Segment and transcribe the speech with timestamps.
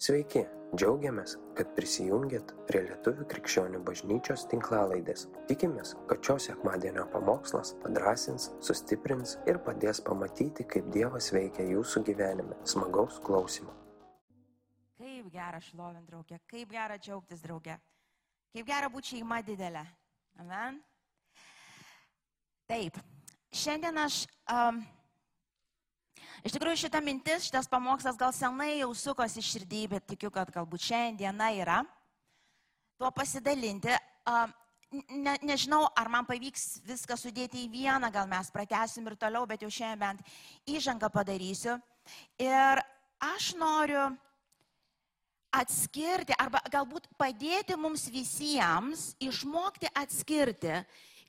[0.00, 0.40] Sveiki,
[0.80, 5.26] džiaugiamės, kad prisijungiat prie Lietuvių krikščionių bažnyčios tinklalaidės.
[5.50, 12.56] Tikimės, kad šios sekmadienio pamokslas padrasins, sustiprins ir padės pamatyti, kaip Dievas veikia jūsų gyvenime.
[12.64, 13.74] Smagaus klausimų.
[15.02, 17.76] Kaip gera šlovint draugė, kaip gera džiaugtis draugė,
[18.56, 19.84] kaip gera būti šeima didelė.
[20.40, 20.80] Amen.
[22.72, 22.96] Taip,
[23.52, 24.80] šiandien aš um,
[26.46, 30.86] Iš tikrųjų, šita mintis, šitas pamokslas gal senai jau sukosi širdį, bet tikiu, kad galbūt
[30.86, 31.80] šiandiena yra
[33.00, 33.92] tuo pasidalinti.
[35.14, 39.62] Ne, nežinau, ar man pavyks viską sudėti į vieną, gal mes pratesim ir toliau, bet
[39.62, 40.32] jau šiandien bent
[40.66, 41.76] įžangą padarysiu.
[42.42, 42.80] Ir
[43.22, 44.08] aš noriu
[45.54, 50.80] atskirti, arba galbūt padėti mums visiems išmokti atskirti,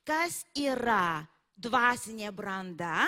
[0.06, 1.22] kas yra
[1.58, 3.06] dvasinė branda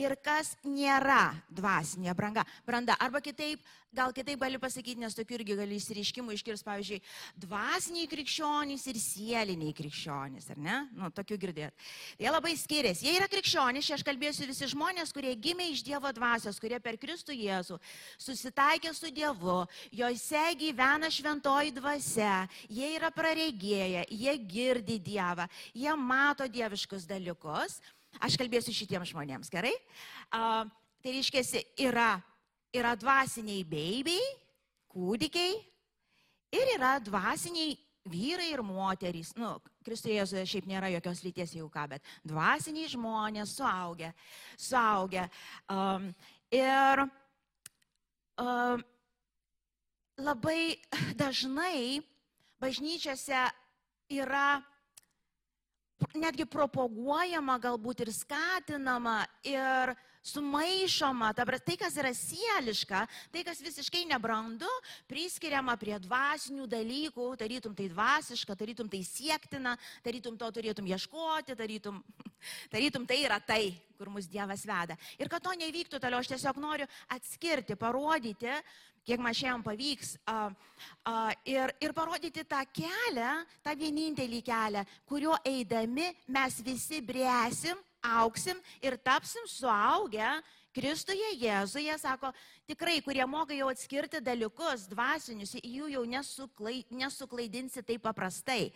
[0.00, 2.44] ir kas nėra dvasinė branga.
[2.66, 2.96] branda.
[3.00, 3.60] Arba kitaip,
[3.92, 7.00] gal kitaip gali pasakyti, nes tokių irgi gali įsiriškimų iškirs, pavyzdžiui,
[7.44, 10.78] dvasiniai krikščionys ir sieliniai krikščionys, ar ne?
[10.96, 11.76] Nu, tokių girdėt.
[12.20, 13.06] Jie labai skiriasi.
[13.06, 17.36] Jie yra krikščionys, aš kalbėsiu visi žmonės, kurie gimė iš Dievo dvasios, kurie per Kristų
[17.36, 17.78] Jėzų
[18.16, 26.48] susitaikė su Dievu, juose gyvena šventoji dvasia, jie yra praregėję, jie girdi Dievą, jie mato
[26.48, 27.82] dieviškus dalykus.
[28.20, 29.72] Aš kalbėsiu šitiems žmonėms, gerai?
[30.28, 30.66] Uh,
[31.02, 32.10] tai reiškia, yra,
[32.74, 34.20] yra dvasiniai beibiai,
[34.92, 35.56] kūdikiai
[36.52, 37.76] ir yra dvasiniai
[38.12, 39.32] vyrai ir moterys.
[39.38, 44.12] Nu, Kristuje šiaip nėra jokios lyties jau ką, bet dvasiniai žmonės, suaugę,
[44.58, 45.26] suaugę.
[45.70, 46.10] Um,
[46.54, 47.04] ir
[48.42, 48.84] um,
[50.22, 50.76] labai
[51.18, 52.02] dažnai
[52.62, 53.46] bažnyčiose
[54.12, 54.62] yra
[56.14, 63.02] netgi propaguojama galbūt ir skatinama ir sumaišoma, ta, tai kas yra sieliška,
[63.34, 64.70] tai kas visiškai nebrandu,
[65.10, 69.74] priskiriama prie dvasinių dalykų, tarytum tai dvasiška, tarytum tai siektina,
[70.06, 71.98] tarytum to turėtum ieškoti, tarytum,
[72.74, 73.64] tarytum tai yra tai,
[73.98, 74.96] kur mus Dievas veda.
[75.18, 78.54] Ir kad to nevyktų toliau, aš tiesiog noriu atskirti, parodyti,
[79.06, 80.48] kiek man šiandien pavyks, a,
[81.08, 81.14] a,
[81.48, 83.32] ir, ir parodyti tą kelią,
[83.64, 90.40] tą vienintelį kelią, kuriuo eidami mes visi brėsim, auksim ir tapsim suaugę
[90.72, 92.30] Kristuje Jėzuje, sako,
[92.64, 98.70] tikrai, kurie moka jau atskirti dalykus dvasinius, jų jau nesuklai, nesuklaidinsi taip paprastai.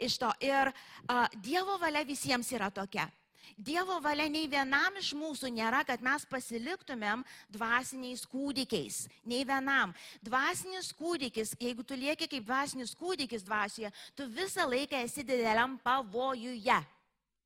[0.00, 3.10] Iš to ir a, Dievo valia visiems yra tokia.
[3.56, 7.22] Dievo valia nei vienam iš mūsų nėra, kad mes pasiliktumėm
[7.54, 9.04] dvasiniais kūdikiais.
[9.30, 9.94] Nei vienam.
[10.24, 16.80] Dvasinis kūdikis, jeigu tu lieki kaip dvasinis kūdikis dvasioje, tu visą laiką esi dideliam pavojuje.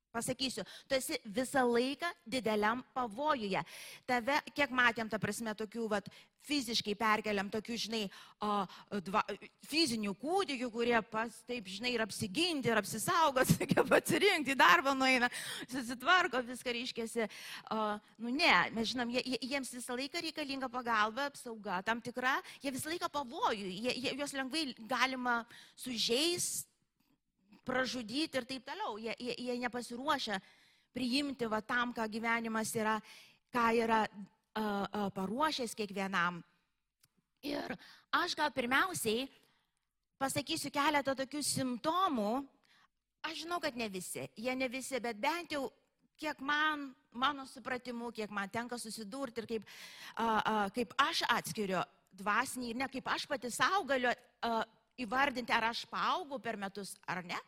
[0.09, 3.61] Pasakysiu, tu esi visą laiką dideliam pavojuje.
[4.09, 6.09] Tave, kiek matėm, ta prasme, tokių, vat,
[6.49, 8.01] fiziškai perkeliam, tokių, žinai,
[8.43, 8.51] o,
[9.05, 9.23] dva,
[9.69, 15.29] fizinių kūdikių, kurie pas, taip, žinai, ir apsiginti, ir apsisaugoti, kaip atsirinkti, darbą nueina,
[15.69, 17.29] susitvarko, viską reiškėsi.
[17.75, 17.83] O,
[18.25, 22.91] nu ne, mes žinom, jie, jiems visą laiką reikalinga pagalba, apsauga tam tikra, jie visą
[22.93, 25.43] laiką pavojų, jie, jie, juos lengvai galima
[25.77, 26.67] sužeisti
[27.69, 28.97] pražudyti ir taip toliau.
[29.01, 30.39] Jie, jie, jie nepasiruošia
[30.95, 32.97] priimti va tam, ką gyvenimas yra,
[33.53, 34.03] ką yra
[34.53, 36.41] paruošęs kiekvienam.
[37.45, 37.75] Ir
[38.11, 39.27] aš gal pirmiausiai
[40.19, 42.31] pasakysiu keletą tokių simptomų.
[43.23, 45.67] Aš žinau, kad ne visi, jie ne visi, bet bent jau
[46.19, 49.69] kiek man, mano supratimu, kiek man tenka susidurti ir kaip,
[50.19, 51.81] uh, uh, kaip aš atskiriu
[52.19, 54.61] dvasinį, ne kaip aš pati savo galiu uh,
[54.99, 57.39] įvardinti, ar aš paaugau per metus ar ne.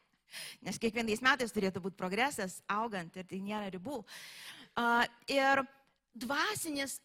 [0.63, 3.99] Nes kiekvienais metais turėtų būti progresas, augant ir tai nėra ribų.
[4.79, 5.65] Uh, ir
[6.13, 6.97] dvasinis,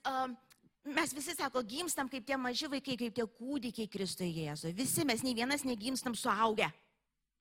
[0.86, 4.74] mes visi, sako, gimstam kaip tie maži vaikai, kaip tie kūdikiai Kristuje Jėzuje.
[4.76, 6.70] Visi mes, nei vienas negimstam suaugę.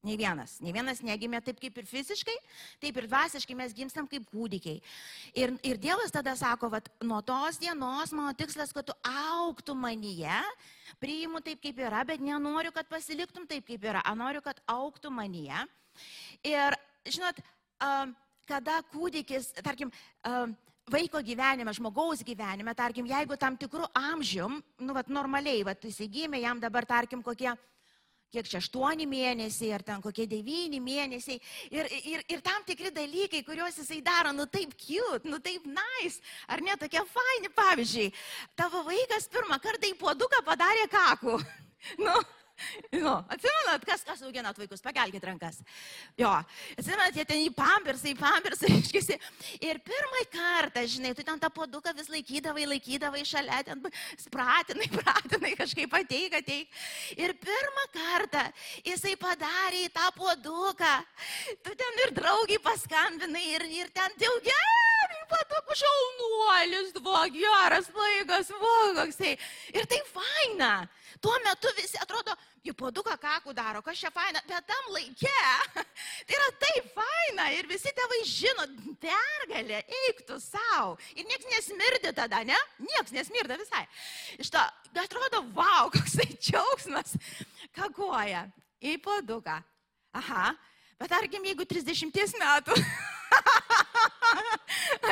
[0.05, 0.59] Nei vienas.
[0.61, 2.35] Nei vienas negimė taip kaip ir fiziškai,
[2.83, 4.77] taip ir dvasiškai mes gimstam kaip kūdikiai.
[5.33, 10.37] Ir, ir Dievas tada sako, kad nuo tos dienos mano tikslas, kad tu auktų manyje,
[11.01, 15.65] priimu taip kaip yra, bet nenoriu, kad pasiliktum taip kaip yra, noriu, kad auktų manyje.
[16.45, 16.77] Ir,
[17.09, 17.41] žinot,
[18.45, 19.89] kada kūdikis, tarkim,
[20.91, 26.61] vaiko gyvenime, žmogaus gyvenime, tarkim, jeigu tam tikrų amžium, nu, vat, normaliai, vat, įsigymė jam
[26.61, 27.53] dabar, tarkim, kokie
[28.35, 31.39] kiek čia aštuoni mėnesiai, ar ten kokie devyni mėnesiai.
[31.71, 36.19] Ir, ir, ir tam tikri dalykai, kuriuos jisai daro, nu taip cute, nu taip nice,
[36.51, 38.09] ar ne tokie faini, pavyzdžiui,
[38.59, 41.37] tavo vaikas pirmą kartą į puoduką padarė kakų.
[42.05, 42.17] nu,
[42.95, 45.59] Nu, atsimenat, kas, kas auginat vaikus, pakelkite rankas.
[46.19, 46.31] Jo,
[46.77, 49.17] atsimenat, jie ten į pampersą, į pampersą, iškisi.
[49.65, 53.83] Ir pirmą kartą, žinai, tu ten tą poduką vis laikydavai, laikydavai šalia, ten
[54.33, 56.81] pratinai, pratinai, kažkaip ateik, ateik.
[57.17, 58.45] Ir pirmą kartą
[58.85, 60.95] jisai padarė į tą poduką.
[61.65, 64.84] Tu ten ir draugiai paskambinai ir, ir ten daugiau,
[65.29, 69.35] patok šaunuolis, buvo geras vaikas, buvo koksai.
[69.73, 70.73] Ir tai faina.
[71.21, 72.35] Tuo metu visi atrodo,
[72.65, 75.33] jų poduką kakų daro, kas čia faina, bet tam laikė,
[76.27, 78.65] tai yra taip faina ir visi tėvai žino,
[79.01, 80.97] pergalė, eiktų savo.
[81.15, 82.57] Ir niekas nesmirdi tada, ne?
[82.81, 83.85] Niekas nesmirda visai.
[84.41, 84.63] Iš to,
[85.05, 87.15] atrodo, wow, koksai džiaugsmas,
[87.75, 88.45] kakoja
[88.83, 89.61] į poduką.
[90.15, 90.53] Aha,
[90.99, 92.79] bet tarkim, jeigu 30 metų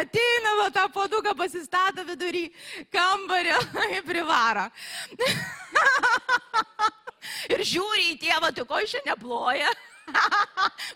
[0.01, 2.47] ateina, va tą poduką pasistato vidury
[2.91, 3.59] kambario
[3.95, 4.67] ir privaro.
[7.53, 9.71] ir žiūri į tėvą, tu ko iš čia neploja.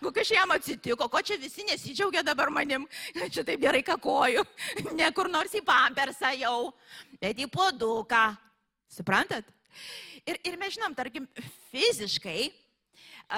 [0.04, 2.83] Kokia čia jam atsitiko, ko čia visi nesidžiaugia dabar manim,
[3.31, 4.44] čia taip gerai kakoju,
[4.98, 6.74] ne kur nors į pampersą jau,
[7.22, 8.25] bet į poduką.
[8.92, 9.48] Suprantat?
[10.28, 11.28] Ir, ir mes žinom, tarkim,
[11.72, 12.50] fiziškai,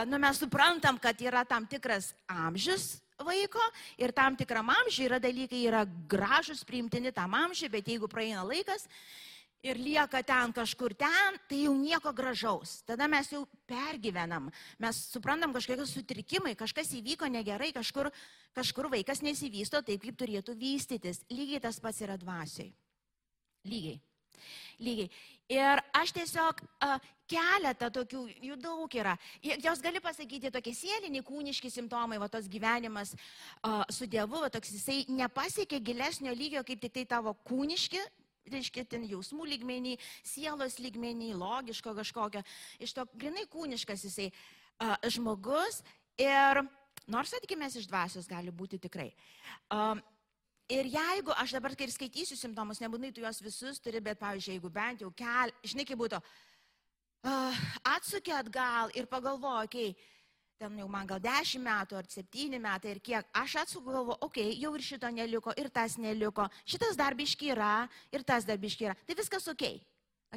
[0.07, 3.61] nu mes suprantam, kad yra tam tikras amžius vaiko
[3.99, 8.87] ir tam tikram amžiui yra dalykai, yra gražus, priimtini tam amžiui, bet jeigu praeina laikas
[9.63, 12.79] ir lieka ten kažkur ten, tai jau nieko gražaus.
[12.87, 14.47] Tada mes jau pergyvenam,
[14.79, 18.11] mes suprantam kažkokie sutrikimai, kažkas įvyko negerai, kažkur,
[18.55, 21.25] kažkur vaikas nesivysto taip, kaip turėtų vystytis.
[21.29, 22.71] Lygiai tas pats yra dvasiai.
[23.67, 23.99] Lygiai.
[24.83, 25.09] Lygiai.
[25.49, 26.99] Ir aš tiesiog uh,
[27.29, 29.15] keletą tokių, jų daug yra.
[29.41, 34.73] Jos gali pasakyti tokie sieliniai, kūniški simptomai, va tos gyvenimas uh, su Dievu, va toks
[34.75, 38.01] jisai nepasiekė gilesnio lygio, kaip tik tai tavo kūniški,
[38.49, 39.95] reiškia, ten jausmų lygmenį,
[40.25, 42.45] sielos lygmenį, logiško kažkokio.
[42.81, 45.83] Iš to grinai kūniškas jisai uh, žmogus
[46.21, 46.63] ir
[47.09, 49.11] nors atkimės iš dvasios gali būti tikrai.
[49.73, 49.97] Uh,
[50.69, 54.59] Ir jeigu aš dabar, kai ir skaitysiu simptomus, nebūtinai tu juos visus turi, bet, pavyzdžiui,
[54.59, 56.19] jeigu bent jau kel, žinai, kaip būtų,
[57.25, 57.61] uh,
[57.95, 60.19] atsukė atgal ir pagalvoju, okei, okay,
[60.61, 64.51] ten jau man gal 10 metų ar 7 metai ir kiek, aš atsuku galvo, okei,
[64.51, 68.97] okay, jau ir šito neliko, ir tas neliko, šitas darbiški yra, ir tas darbiški yra,
[69.07, 69.79] tai viskas okei.
[69.79, 69.87] Okay.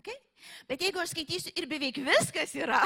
[0.01, 0.17] Okay?
[0.65, 2.81] Bet jeigu aš skaitysiu ir beveik viskas yra,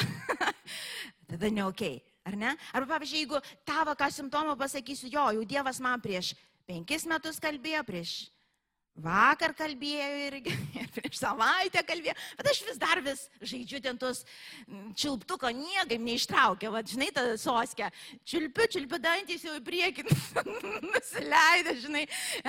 [1.31, 1.85] tada ne ok,
[2.27, 2.57] ar ne?
[2.75, 3.39] Arba pavyzdžiui, jeigu
[3.69, 6.35] tavo ką simptomą pasakysiu, jo, jau Dievas man prieš
[6.67, 8.17] penkis metus kalbėjo, prieš
[8.97, 14.23] vakar kalbėjo irgi, ir prieš savaitę kalbėjo, bet aš vis dar vis žaidžiu ten tos
[14.97, 17.91] čiulptuko, niekaip neištraukia, va, žinai, tą soskę,
[18.25, 20.07] čiulpiu, čiulpiu dantys jau į priekį,
[20.95, 22.07] nusileidę, žinai,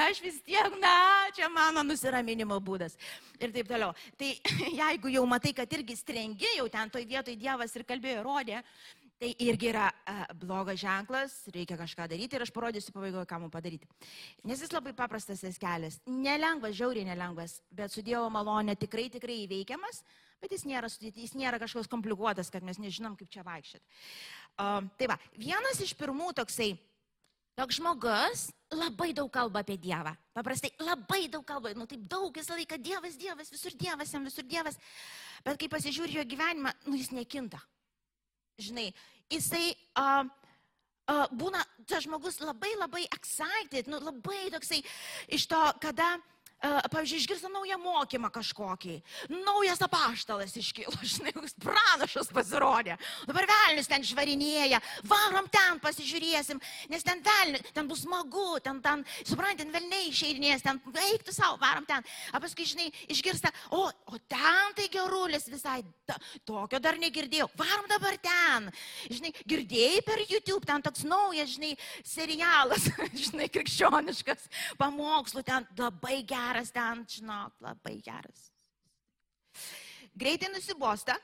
[0.07, 0.95] aš vis tiek, na,
[1.35, 2.95] čia mano nusiraminimo būdas.
[3.37, 3.91] Ir taip toliau.
[4.17, 4.31] Tai
[4.81, 8.63] jeigu jau matai, kad irgi strengi, jau ten toj vietoj Dievas ir kalbėjo, rodė,
[9.17, 13.53] Tai irgi yra uh, blogas ženklas, reikia kažką daryti ir aš parodysiu pabaigoje, ką mums
[13.55, 13.87] padaryti.
[14.45, 15.95] Nes jis labai paprastas tas kelias.
[16.05, 20.03] Nelengvas, žiauriai nelengvas, bet su Dievo malonė tikrai, tikrai įveikiamas,
[20.37, 23.97] bet jis nėra, jis nėra kažkoks komplikuotas, kad mes nežinom, kaip čia vaikščioti.
[24.53, 26.75] Uh, tai va, vienas iš pirmų toksai,
[27.57, 30.13] toks žmogus labai daug kalba apie Dievą.
[30.37, 34.45] Paprastai labai daug kalba, nu taip daug, visą laiką Dievas, Dievas, visur Dievas, jam visur
[34.45, 34.77] Dievas.
[35.41, 37.63] Bet kai pasižiūri jo gyvenimą, nu jis nekinta
[38.57, 38.89] žinai,
[39.29, 39.69] jisai
[39.99, 40.25] uh,
[41.11, 44.81] uh, būna, tas žmogus labai labai excited, nu, labai toksai
[45.37, 46.15] iš to, kada
[46.61, 48.95] pavyzdžiui, išgirsta naują mokymą kažkokį,
[49.45, 52.95] naujas apaštalas iškilo, žinai, koks pranašas pasirodė,
[53.29, 59.05] dabar velnis ten žvarinėja, varom ten pasižiūrėsim, nes ten velnis, ten bus smagu, ten, ten
[59.21, 64.21] suprantant, ten velniai išeidinės, ten veiktų savo, varom ten, o paskui, žinai, išgirsta, o, o
[64.25, 68.71] ten tai gerulis visai, da, tokio dar negirdėjau, varom dabar ten,
[69.13, 72.89] žinai, girdėjai per YouTube, ten toks naujas, žinai, serialas,
[73.27, 74.49] žinai, krikščioniškas,
[74.81, 78.51] pamokslų ten labai geras geras ten, žinok, labai geras.
[80.17, 81.17] Greitai nusibosta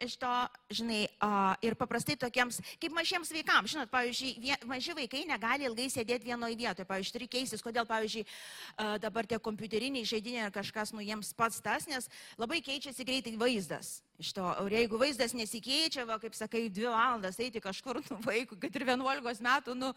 [0.00, 0.32] iš to,
[0.72, 5.90] žinai, uh, ir paprastai tokiems, kaip mažiems vaikams, žinot, pavyzdžiui, vie, maži vaikai negali ilgai
[5.92, 10.94] sėdėti vienoje vietoje, pavyzdžiui, turi keistis, kodėl, pavyzdžiui, uh, dabar tie kompiuteriniai žaidiniai ar kažkas,
[10.96, 12.08] nu, jiems pats tas, nes
[12.40, 13.98] labai keičiasi greitai vaizdas.
[14.20, 18.58] Iš to, ir jeigu vaizdas nesikeičia, va, kaip sakai, dvi valandas eiti kažkur, nu, vaikų,
[18.60, 19.94] kad ir 11 metų, nu,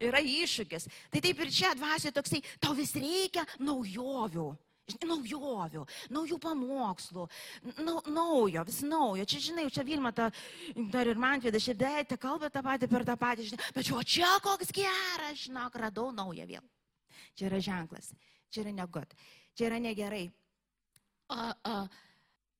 [0.00, 0.88] yra iššūkis.
[1.12, 4.48] Tai taip ir čia dvasioje toksai, tau vis reikia naujovių.
[5.06, 7.26] Naujovių, naujų pamokslų,
[7.84, 9.26] nau, naujo, vis naujo.
[9.28, 10.30] Čia, žinai, čia Vilma, ta,
[10.90, 14.00] dar ir man vida, širdė, te kalba tą patį per tą patį, žinai, bet jo
[14.02, 16.64] čia koks geras, žinok, radau naują vėl.
[17.38, 18.10] Čia yra ženklas,
[18.50, 19.14] čia yra negut,
[19.54, 20.24] čia yra negerai.
[21.30, 21.76] A, a,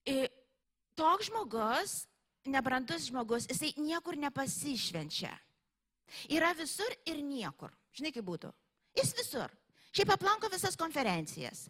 [0.07, 0.21] i,
[1.01, 1.99] toks žmogus
[2.49, 5.33] nebrandus žmogus, jisai niekur nepasišvenčia.
[6.33, 7.73] Yra visur ir niekur.
[7.95, 8.51] Žinai, kaip būtų.
[8.99, 9.53] Jis visur.
[9.91, 11.65] Šiaip aplanko visas konferencijas.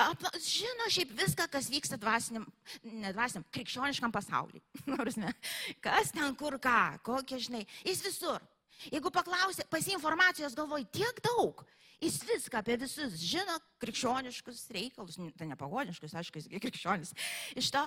[0.00, 2.46] Apla, žino šiaip viską, kas vyksta dvasiniam,
[2.82, 4.62] nedvasiniam, krikščioniškam pasauliu.
[5.84, 7.66] kas ten kur ką, kokie žinai.
[7.84, 8.40] Jis visur.
[8.88, 11.64] Jeigu paklausė, pasi informacijos galvoj tiek daug,
[12.00, 17.12] jis viską apie visus žino krikščioniškus reikalus, tai nepagoniškus, aišku, jis krikščionis.
[17.58, 17.82] Iš to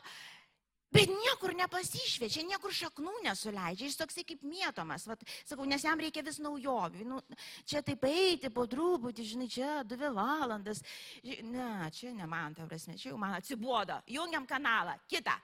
[0.91, 5.05] Bet niekur nepasišviečia, niekur šaknų nesuleidžia, jis toksai kaip mėtomas.
[5.07, 7.05] Vat, sakau, nes jam reikia vis naujovių.
[7.07, 7.19] Nu,
[7.63, 10.83] čia taip eiti po truputį, žinai, čia dvi valandas.
[11.48, 14.01] Ne, čia ne man, ta prasme, čia jau man atsibodo.
[14.12, 15.38] Jungiam kanalą, kitą.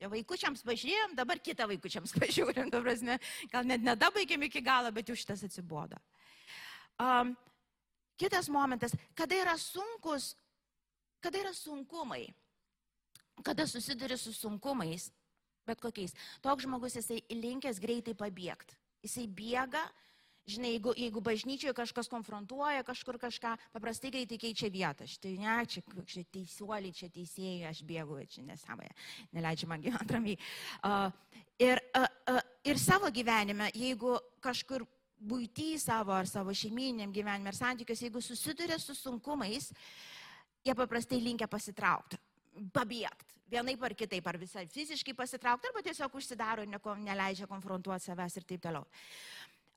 [0.00, 3.20] Čia vaikučiams pažiūrėjom, dabar kitą vaikučiams pažiūrėjom, ta prasme,
[3.54, 6.02] gal net nedabaigėm iki galo, bet jau šitas atsibodo.
[6.98, 7.36] Um,
[8.18, 10.32] kitas momentas, kada yra sunkus,
[11.22, 12.24] kada yra sunkumai
[13.42, 15.10] kada susiduri su sunkumais,
[15.66, 18.76] bet kokiais, toks žmogus jisai linkęs greitai pabėgti.
[19.04, 19.82] Jisai bėga,
[20.50, 25.06] žinai, jeigu, jeigu bažnyčioje kažkas konfrontuoja kažkur kažką, paprastai greitai keičia vietą.
[25.08, 28.92] Štai ne, čia, čia teisuoliai, čia teisėjai, aš bėgu, čia nesąmoje,
[29.36, 30.38] neleidžia man gyventi ramiai.
[30.84, 34.86] Uh, ir, uh, uh, ir savo gyvenime, jeigu kažkur
[35.20, 39.70] būty savo ar savo šeiminiam gyvenime ar santykiuose, jeigu susiduria su sunkumais,
[40.64, 42.18] jie paprastai linkia pasitraukti
[42.74, 43.36] pabėgti.
[43.50, 48.36] Vienaip ar kitaip, ar visai fiziškai pasitraukti, arba tiesiog užsidaro ir nieko neleidžia konfrontuoti savęs
[48.38, 48.86] ir taip toliau.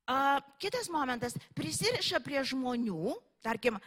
[0.03, 3.77] Uh, kitas momentas- prisiriša prie žmonių, tarkim,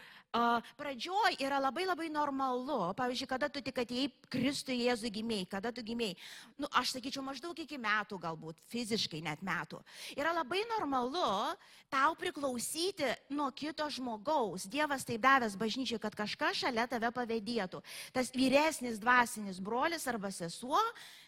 [0.77, 5.81] pradžioj yra labai labai normalu, pavyzdžiui, kada tu tik atėjai Kristui Jėzui gimiai, kada tu
[5.81, 6.15] gimiai,
[6.59, 9.79] nu, aš sakyčiau, maždaug iki metų galbūt, fiziškai net metų.
[10.17, 11.55] Yra labai normalu
[11.89, 14.67] tau priklausyti nuo kito žmogaus.
[14.67, 17.81] Dievas taip davęs bažnyčiai, kad kažkas šalia tave pavėdėtų.
[18.13, 20.81] Tas vyresnis dvasinis brolis arba sesuo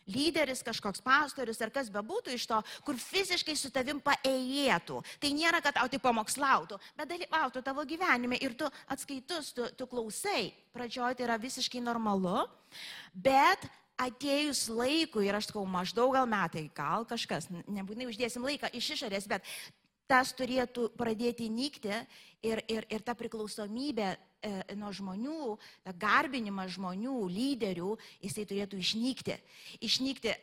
[0.09, 5.01] lyderis, kažkoks pastorius ar kas bebūtų iš to, kur fiziškai su tavim paėjėtų.
[5.21, 9.89] Tai nėra, kad tau tai pamokslautų, bet dalyvautų tavo gyvenime ir tu atskaitus, tu, tu
[9.89, 10.49] klausai.
[10.75, 12.45] Pradžioje tai yra visiškai normalu,
[13.13, 13.65] bet
[13.99, 19.27] atėjus laikui, ir aš sakau, maždaug gal metai, gal kažkas, nebūtinai uždėsim laiką iš išorės,
[19.27, 19.45] bet
[20.09, 21.93] tas turėtų pradėti nykti
[22.45, 24.15] ir, ir, ir ta priklausomybė
[24.79, 29.35] nuo žmonių, ta garbinimas žmonių, lyderių, jisai turėtų išnykti.
[29.85, 30.35] Išnykti.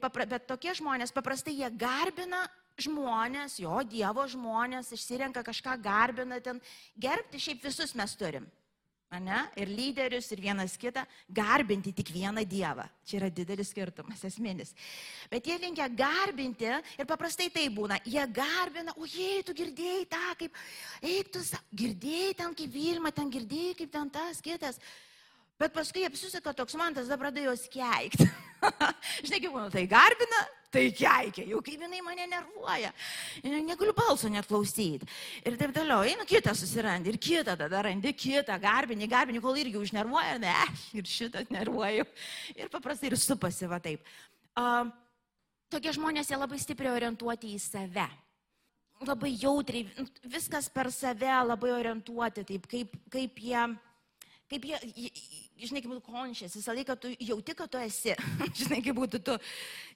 [0.00, 2.44] Papra, bet tokie žmonės paprastai jie garbina
[2.80, 6.60] žmonės, jo Dievo žmonės, išsirenka kažką garbina ten.
[6.98, 8.48] Gerbti šiaip visus mes turim
[9.22, 9.40] ne?
[9.60, 12.86] ir lyderius, ir vienas kitą, garbinti tik vieną Dievą.
[13.04, 14.74] Čia yra didelis skirtumas, esminis.
[15.30, 18.00] Bet jie linkia garbinti ir paprastai tai būna.
[18.04, 20.60] Jie garbina, o jei tu girdėjai tą, kaip,
[21.02, 21.42] eik tu,
[21.74, 24.80] girdėjai ten kaip Vilma, ten girdėjai kaip ten tas kitas.
[25.60, 28.26] Bet paskui apsisuka toks man, tas dabar pradėjo jos keikti.
[29.26, 30.40] Žinai, kaip būna, tai garbina,
[30.74, 32.90] tai keikia, jau kaip jinai mane nervuoja.
[33.44, 35.06] Negaliu balso net klausyti.
[35.46, 39.78] Ir taip toliau, einu kitą susirandi, ir kitą tada randi, kitą garbinį, garbinį, kol irgi
[39.78, 40.56] užnervuoja, ne,
[40.98, 42.08] ir šitą nervuoju.
[42.58, 44.02] Ir paprastai ir supasi va taip.
[44.58, 44.90] Uh,
[45.70, 48.10] tokie žmonės, jie labai stipriai orientuoti į save
[49.04, 53.64] labai jautriai, viskas per save labai orientuoti, taip kaip, kaip jie,
[54.50, 54.78] kaip jie,
[55.64, 58.14] žinai, kaip būtų konšės, visą laiką tu jauti, kad tu esi,
[58.60, 59.36] žinai, kaip būtų tu,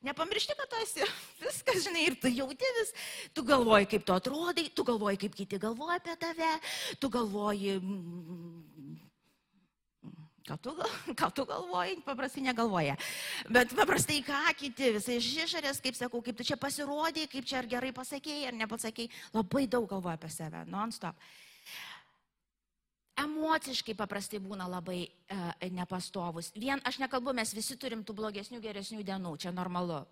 [0.09, 1.09] nepamiršti, kad tu esi,
[1.45, 2.95] viskas, žinai, ir tu jauti vis,
[3.37, 6.53] tu galvoji, kaip tu atrodai, tu galvoji, kaip kiti galvoja apie tave,
[7.03, 7.77] tu galvoji,
[10.49, 10.73] ką tu,
[11.21, 12.97] ką tu galvoji, paprastai negalvoja,
[13.53, 17.61] bet paprastai ką kiti, visai iš išorės, kaip sakau, kaip tu čia pasirodai, kaip čia
[17.61, 21.21] ar gerai pasakėjai, ar nepasakėjai, labai daug galvoja apie save, non-stop
[23.19, 26.53] emociškai paprastai būna labai e, nepastovus.
[26.57, 30.03] Vien, aš nekalbu, mes visi turim tų blogesnių, geresnių dienų, čia normalu,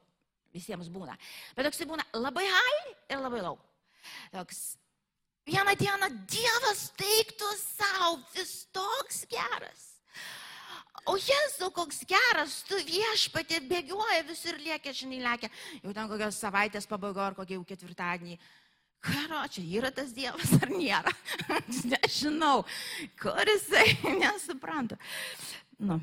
[0.55, 1.17] visiems būna.
[1.57, 3.59] Bet toks tai būna labai high ir labai low.
[4.35, 4.63] Toks,
[5.49, 9.93] vieną dieną Dievas teiktų savo, vis toks geras.
[11.07, 15.51] O Jėzau, koks geras, tu viešpatė bėgioja visur liekia, žinai, liekia.
[15.85, 18.41] Jau ten kokios savaitės pabaigo ar kokie jau ketvirtadienį
[19.07, 21.13] Karo, čia yra tas Dievas ar nėra?
[21.93, 22.65] Nežinau,
[23.21, 23.87] kur jisai,
[24.19, 24.99] nesuprantu.
[25.79, 26.01] Nu.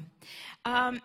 [0.63, 0.99] Um,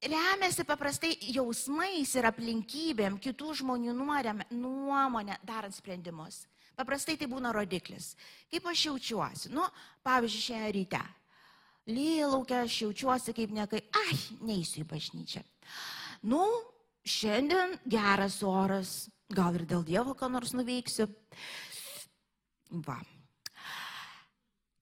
[0.00, 6.44] remiasi paprastai jausmais ir aplinkybėm, kitų žmonių nuomonę darant sprendimus.
[6.74, 8.14] Paprastai tai būna rodiklis.
[8.50, 9.52] Kaip aš jaučiuosi?
[9.54, 9.66] Nu,
[10.06, 11.02] pavyzdžiui, šią rytę.
[11.92, 14.16] Lyja laukia, aš jaučiuosi kaip nekai, ai,
[14.48, 15.42] neįsiu į bažnyčią.
[16.32, 16.40] Nu,
[17.04, 18.94] šiandien geras oras,
[19.32, 21.08] gal ir dėl Dievo ką nors nuveiksiu.
[22.84, 22.98] Va.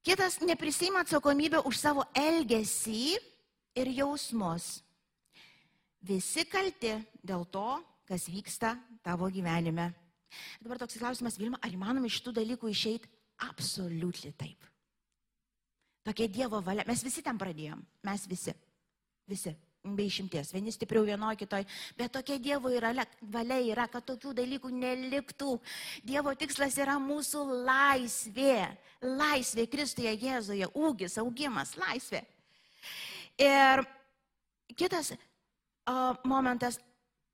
[0.02, 3.18] Kitas neprisima atsakomybę už savo elgesį
[3.78, 4.80] ir jausmus.
[6.02, 8.74] Visi kalti dėl to, kas vyksta
[9.06, 9.92] tavo gyvenime.
[10.58, 13.10] Dabar toks klausimas, Vilma, ar įmanoma iš tų dalykų išeiti?
[13.46, 14.66] Absoliučiai taip.
[16.02, 16.86] Tokia Dievo valia.
[16.88, 17.78] Mes visi ten pradėjom.
[18.06, 18.54] Mes visi.
[19.30, 19.54] Visi.
[19.82, 20.52] Be išimties.
[20.54, 21.64] Vieni stipriau vienoje kitoj.
[21.98, 22.92] Bet tokia Dievo yra,
[23.34, 25.56] valia yra, kad tokių dalykų neliktų.
[26.06, 28.60] Dievo tikslas yra mūsų laisvė.
[29.02, 30.70] Laisvė Kristuje Jėzuje.
[30.78, 32.22] Ūgis, augimas, laisvė.
[33.42, 33.82] Ir
[34.78, 36.78] kitas uh, momentas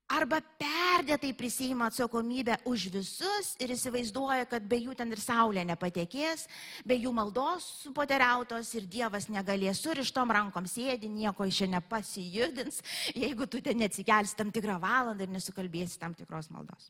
[0.09, 6.47] arba perdėtai prisima atsakomybę už visus ir įsivaizduoja, kad be jų ten ir saulė nepatekės,
[6.85, 12.81] be jų maldos supoteriautos ir Dievas negalės surištom rankom sėdi, nieko iš čia nepasijudins,
[13.13, 16.89] jeigu tu ten neatsikelsi tam tikrą valandą ir nesukalbėsi tam tikros maldos.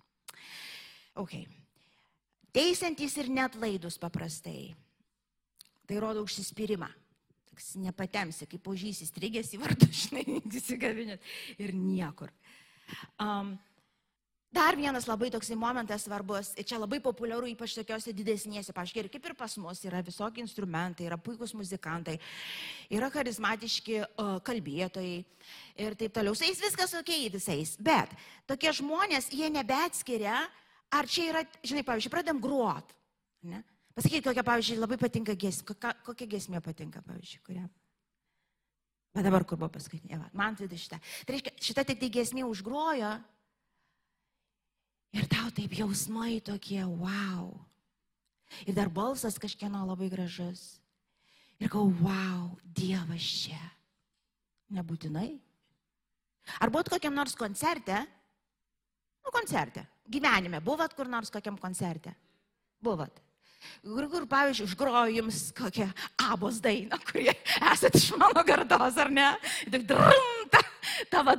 [1.19, 1.35] Ok.
[2.55, 4.71] Teisantys ir net laidus paprastai.
[5.89, 6.87] Tai rodo užsispyrimą.
[7.49, 10.25] Toks nepatemsi, kaip požys įstrigęs į vartų, žinai,
[10.61, 11.29] įsigabinėt
[11.61, 12.31] ir niekur.
[13.19, 13.57] Um,
[14.49, 19.27] Dar vienas labai toksai momentas svarbus, ir čia labai populiaru, ypač tokiuose didesnėse, pažiūrėjau, kaip
[19.29, 22.15] ir pas mus, yra visokie instrumentai, yra puikūs muzikantai,
[22.89, 25.19] yra charizmatiški uh, kalbėtojai
[25.85, 26.33] ir taip toliau.
[26.33, 28.15] Su jais viskas ok visais, bet
[28.49, 30.41] tokie žmonės, jie nebeatskiria,
[30.97, 32.97] ar čia yra, žinai, pavyzdžiui, pradėm gruot.
[33.45, 33.61] Ne?
[33.93, 35.77] Pasakyti, kokia, pavyzdžiui, labai patinka gesmė,
[36.09, 37.69] kokia gesmė patinka, pavyzdžiui, kuriam.
[39.15, 40.19] Bet dabar kur buvo paskutinė?
[40.37, 40.99] Man tai šitą.
[41.25, 43.15] Tai reiškia, šitą tik tai gesmė užgrojo.
[45.17, 47.49] Ir tau taip jausmai tokie, wow.
[48.65, 50.77] Ir dar balsas kažkieno labai gražus.
[51.59, 53.59] Ir kau, wow, Dievas čia.
[54.73, 55.31] Nebūtinai.
[56.61, 57.97] Ar buvot kokiam nors koncerte?
[59.25, 59.83] Nu, koncerte.
[60.09, 60.61] Gyvenime.
[60.65, 62.13] Buvot kur nors kokiam koncerte?
[62.81, 63.17] Buvot.
[63.83, 65.89] Kur, kur pavyzdžiui, užgroju jums kokią
[66.29, 67.33] abos dainą, kurie
[67.71, 69.27] esate iš mano gardos, ar ne?
[69.71, 70.61] Tik drumta,
[71.11, 71.35] tavo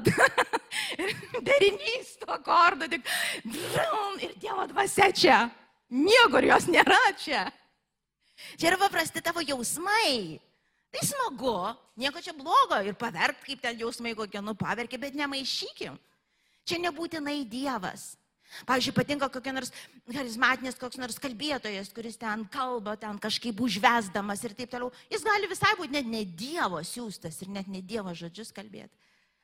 [1.49, 3.09] derinys to akordo, tik
[3.45, 5.41] drum ir Dievo dvasia čia.
[5.91, 7.49] Niekur jos nėra čia.
[8.57, 10.39] Čia yra paprasti tavo jausmai.
[10.91, 11.57] Tai smagu,
[11.99, 15.95] nieko čia blogo ir paverk, kaip ten jausmai kokie nupaverkė, bet nemaišykim.
[16.67, 18.20] Čia nebūtinai Dievas.
[18.67, 19.71] Pavyzdžiui, patinka kokia nors
[20.11, 24.91] charizmatinės, koks nors kalbėtojas, kuris ten kalba, ten kažkaip užvesdamas ir taip toliau.
[25.13, 28.93] Jis gali visai būti net ne Dievo siūstas ir net ne Dievo žodžius kalbėti.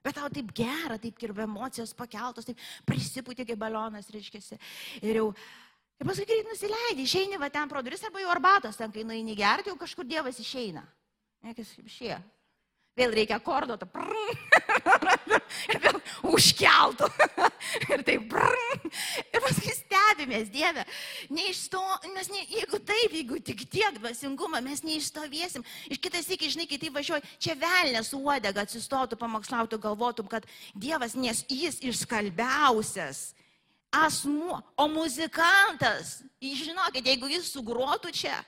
[0.06, 4.58] Bet tau taip gera, taip kirba emocijos pakeltos, taip prisipūtė kaip balionas, reiškia.
[5.02, 5.26] Ir jau,
[5.98, 9.34] ir paskui greit nusileidži, išeini va ten pro duris arba jau arbatos, ten kai nueini
[9.38, 10.84] gerti, jau kažkur Dievas išeina.
[11.46, 12.14] Nekis kaip šie.
[12.96, 13.86] Vėl reikia akordo, ta
[15.72, 15.98] ir vėl
[16.32, 17.08] užkeltų.
[17.92, 18.90] ir taip, brrr,
[19.32, 20.84] ir paskui stebimės, Dieve.
[21.34, 21.82] Neišto,
[22.14, 25.64] mes ne, jeigu taip, jeigu tik tiek dvasingumą, mes neišstovėsim.
[25.92, 31.16] Iš kitas iki, žinai, kai tai važiuoji, čia velnės uodega atsistotų, pamokslautų, galvotum, kad Dievas,
[31.18, 33.30] nes jis išskalbiausias
[33.96, 38.40] asmuo, o muzikantas, žinokit, jeigu jis sugrotų čia,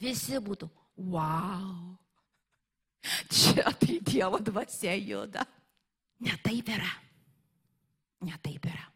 [0.00, 0.70] visi būtų,
[1.10, 1.98] wow.
[3.30, 5.46] Čia tai Dievo dvasia juda.
[6.20, 6.90] Ne taip yra.
[8.26, 8.86] Ne taip yra.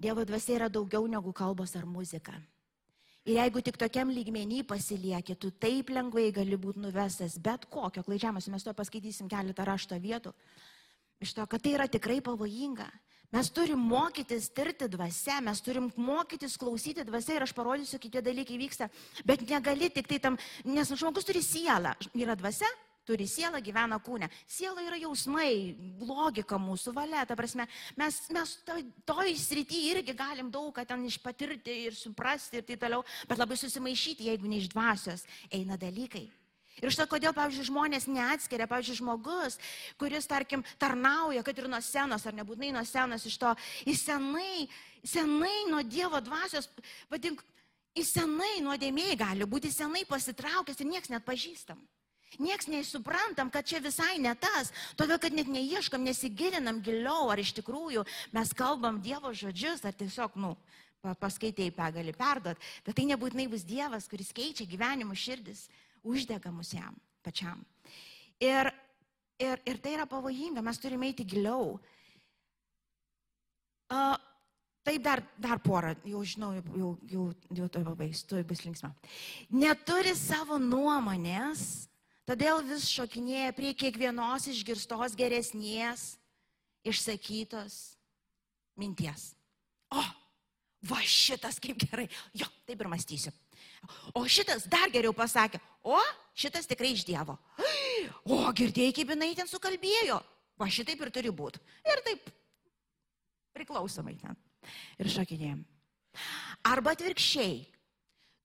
[0.00, 2.34] Dievo dvasia yra daugiau negu kalbos ar muzika.
[3.24, 8.50] Ir jeigu tik tokiam lygmenį pasilieki, tu taip lengvai gali būti nuvestas bet kokio klaidžiamas.
[8.52, 10.34] Mes to paskaitysim keletą rašto vietų.
[11.24, 12.90] Iš to, kad tai yra tikrai pavojinga.
[13.32, 18.22] Mes turim mokytis tirti dvasia, mes turim mokytis klausyti dvasia ir aš parodysiu, kaip tie
[18.22, 18.90] dalykai vyksta.
[19.26, 20.36] Bet negali tik tai tam,
[20.68, 21.94] nes žmogus turi sielą.
[22.14, 22.68] Yra dvasia,
[23.06, 24.28] turi sielą, gyvena kūne.
[24.50, 27.24] Siela yra jausmai, logika mūsų valia.
[27.28, 27.66] Ta prasme,
[28.00, 32.82] mes, mes toj, toj srity irgi galim daug ką ten išpatirti ir suprasti ir taip
[32.82, 36.26] toliau, bet labai susimaišyti, jeigu ne iš dvasios eina dalykai.
[36.82, 39.60] Ir štai kodėl, pavyzdžiui, žmonės neatskiria, pavyzdžiui, žmogus,
[40.00, 43.52] kuris, tarkim, tarnauja, kad ir nuo senos, ar nebūtinai nuo senos iš to,
[43.86, 44.66] jis senai,
[45.06, 46.66] senai nuo Dievo dvasios,
[47.12, 47.44] vadink,
[47.94, 51.78] jis senai nuodėmėjai gali būti, senai pasitraukęs ir niekas net pažįstam.
[52.42, 57.54] Nieks neįsuprantam, kad čia visai ne tas, todėl kad net neieškam, nesigilinam giliau, ar iš
[57.60, 60.54] tikrųjų mes kalbam Dievo žodžius, ar tiesiog, nu,
[61.20, 65.68] paskaitėjai gali perduot, bet tai nebūtinai bus Dievas, kuris keičia gyvenimo širdis,
[66.02, 67.64] uždega mus jam pačiam.
[68.40, 68.70] Ir,
[69.40, 71.78] ir, ir tai yra pavojinga, mes turime eiti giliau.
[73.92, 74.16] Uh,
[74.84, 77.22] Taip, dar, dar porą, jau žinau, jau, jau,
[77.56, 78.90] jau to pabaigs, tu bus linksma.
[79.56, 81.86] Neturi savo nuomonės,
[82.24, 86.14] Todėl vis šokinėja prie kiekvienos išgirstos geresnės,
[86.88, 87.96] išsakytos
[88.80, 89.32] minties.
[89.92, 90.02] O,
[90.88, 93.32] va šitas kaip gerai, jo, taip ir mąstysiu.
[94.16, 95.98] O šitas dar geriau pasakė, o
[96.32, 97.36] šitas tikrai iš Dievo.
[98.24, 100.16] O, girdėjai, kaip jinai ten sukalbėjo.
[100.60, 101.60] Va šitaip ir turi būti.
[101.84, 102.30] Ir taip
[103.54, 104.36] priklausomai ten.
[105.02, 105.60] Ir šakinėjom.
[106.70, 107.58] Arba atvirkščiai.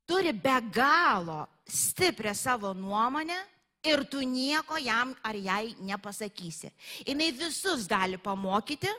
[0.10, 3.38] Turi be galo stiprią savo nuomonę
[3.84, 6.72] ir tu nieko jam ar jai nepasakysi.
[7.06, 8.92] Jis visus gali pamokyti,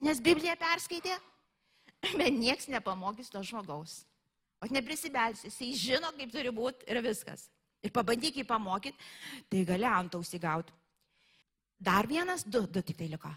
[0.00, 1.16] nes Bibliją perskaitė,
[2.18, 4.04] bet nieks nepamokys to žmogaus.
[4.60, 7.48] O neprisibelsi, jisai žino, kaip turi būti ir viskas.
[7.80, 8.98] Ir pabandyk jį pamokyti,
[9.48, 10.72] tai gali ant ausigauti.
[11.80, 13.30] Dar vienas, du, du tik tai liko.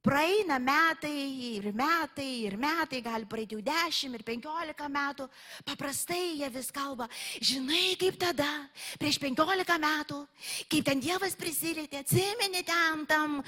[0.00, 5.26] Praeina metai ir metai ir metai, gali praeiti jau 10 ir 15 metų.
[5.68, 7.04] Paprastai jie vis kalba,
[7.36, 8.48] žinai kaip tada,
[8.96, 10.22] prieš 15 metų,
[10.72, 13.42] kaip ten Dievas prisilietė, atsimeni ten tam,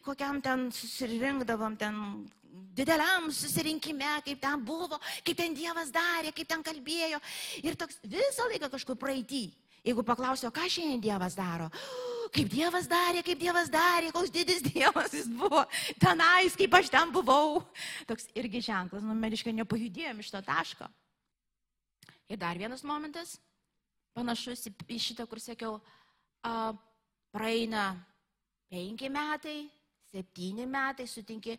[0.00, 2.00] kokiam ten susirinkdavom, ten
[2.72, 7.20] dideliam susirinkime, kaip ten buvo, kaip ten Dievas darė, kaip ten kalbėjo.
[7.60, 9.50] Ir toks visą laiką kažkur praeitį.
[9.84, 11.68] Jeigu paklausio, ką šiandien Dievas daro,
[12.34, 15.64] kaip Dievas darė, kaip Dievas darė, koks didis Dievas jis buvo,
[16.00, 17.62] tenais, kaip aš ten buvau.
[18.08, 20.88] Toks irgi ženklas, nu, mediškai nepajudėjom iš to taško.
[22.28, 23.38] Ir dar vienas momentas,
[24.16, 25.78] panašus į, šitą, kur sakiau,
[26.44, 26.72] a,
[27.32, 27.90] praeina
[28.68, 29.62] penki metai,
[30.12, 31.56] septyni metai, sutinki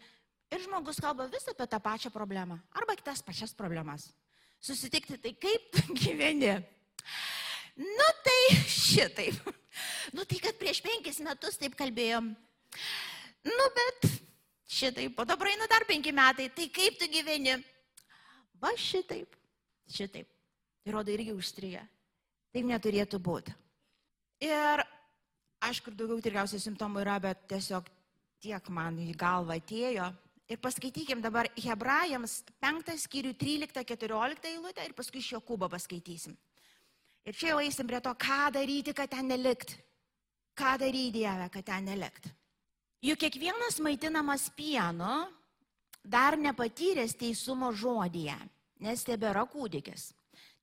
[0.50, 4.10] ir žmogus kalba vis apie tą pačią problemą arba kitas pačias problemas.
[4.60, 6.58] Susitikti, tai kaip gyveni?
[7.80, 9.40] Nu tai šitaip.
[10.12, 12.34] Nu tai, kad prieš penkis metus taip kalbėjom.
[13.48, 14.10] Nu bet
[14.68, 17.56] šitaip, po to praeina dar penki metai, tai kaip tu gyveni?
[18.60, 19.38] Va šitaip,
[19.88, 20.28] šitaip.
[20.84, 21.86] Tai rodo irgi užstryja.
[22.52, 23.54] Taip neturėtų būti.
[24.44, 24.84] Ir
[25.64, 27.88] aišku, daugiau tikriausiai simptomų yra, bet tiesiog
[28.44, 30.10] tiek man į galvą atėjo.
[30.50, 36.34] Ir paskaitykim dabar Hebrajams 5 skyrių 13-14 eilutę ir paskui iš Jokūbo paskaitysim.
[37.28, 39.76] Ir čia jau eisim prie to, ką daryti, kad ten nelikt.
[40.58, 42.30] Ką daryti Dieve, kad ten nelikt.
[43.04, 45.28] Juk kiekvienas maitinamas pienu
[46.04, 48.36] dar nepatyręs teisumo žodyje,
[48.84, 50.10] nes tebėra kūdikis.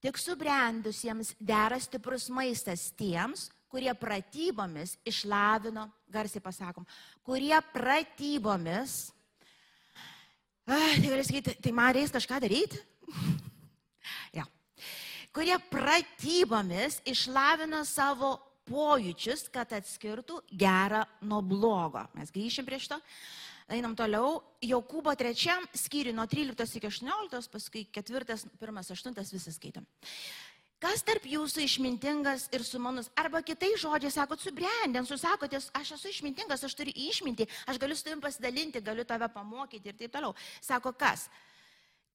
[0.04, 6.86] Tik subrendusiems dera stiprus maistas tiems, kurie pratybomis išlavino, garsiai pasakom,
[7.26, 9.10] kurie pratybomis,
[10.68, 12.82] ah, tai gali sakyti, tai man reikia kažką daryti?
[14.38, 14.46] ja.
[15.36, 22.06] Kurie pratybomis išlavino savo pojūčius, kad atskirtų gerą nuo blogo.
[22.16, 22.96] Mes grįšim prie šito.
[23.68, 24.38] Einam toliau.
[24.64, 29.84] Jokūbo trečiam skyriui nuo 13 iki 18, paskui 4, 1, 8 visą skaitom.
[30.80, 33.12] Kas tarp jūsų išmintingas ir sumanus?
[33.20, 38.08] Arba kitai žodžiai sakot, subrendęs, susakotės, aš esu išmintingas, aš turiu išminti, aš galiu su
[38.08, 40.32] tavim pasidalinti, galiu tave pamokyti ir taip toliau.
[40.64, 41.28] Sako kas?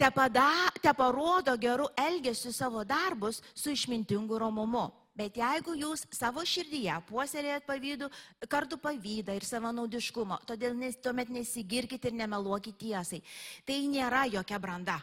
[0.02, 0.48] Te, pada,
[0.82, 4.88] te parodo gerų elgesių savo darbus su išmintingu romumu.
[5.14, 8.08] Bet jeigu jūs savo širdyje puoselėjat pavydų,
[8.50, 13.22] kartu pavydą ir savanaudiškumo, todėl nes, tuomet nesigirkit ir nemeluokit tiesai.
[13.68, 14.98] Tai nėra jokia branda.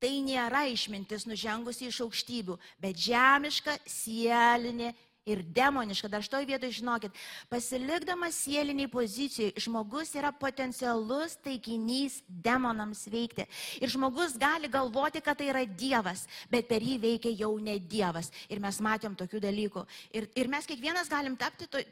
[0.00, 4.94] Tai nėra išmintis nužengusi iš aukštybių, bet žemiška, sielinė
[5.28, 6.08] ir demoniška.
[6.10, 7.14] Dar šitoj vietoje žinokit,
[7.50, 13.46] pasilikdamas sieliniai pozicijai, žmogus yra potencialus taikinys demonams veikti.
[13.82, 18.32] Ir žmogus gali galvoti, kad tai yra Dievas, bet per jį veikia jau ne Dievas.
[18.48, 19.84] Ir mes matėm tokių dalykų.
[20.16, 21.82] Ir, ir mes kiekvienas galim tapti, to,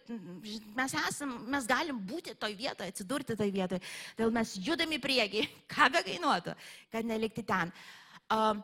[0.77, 3.83] mes, esam, mes galim būti toj vietoje, atsidurti toj vietoje.
[4.17, 5.45] Todėl mes judame į priekį,
[5.75, 6.57] ką be kainuotų,
[6.95, 7.75] kad nelikti ten.
[8.27, 8.57] Uh,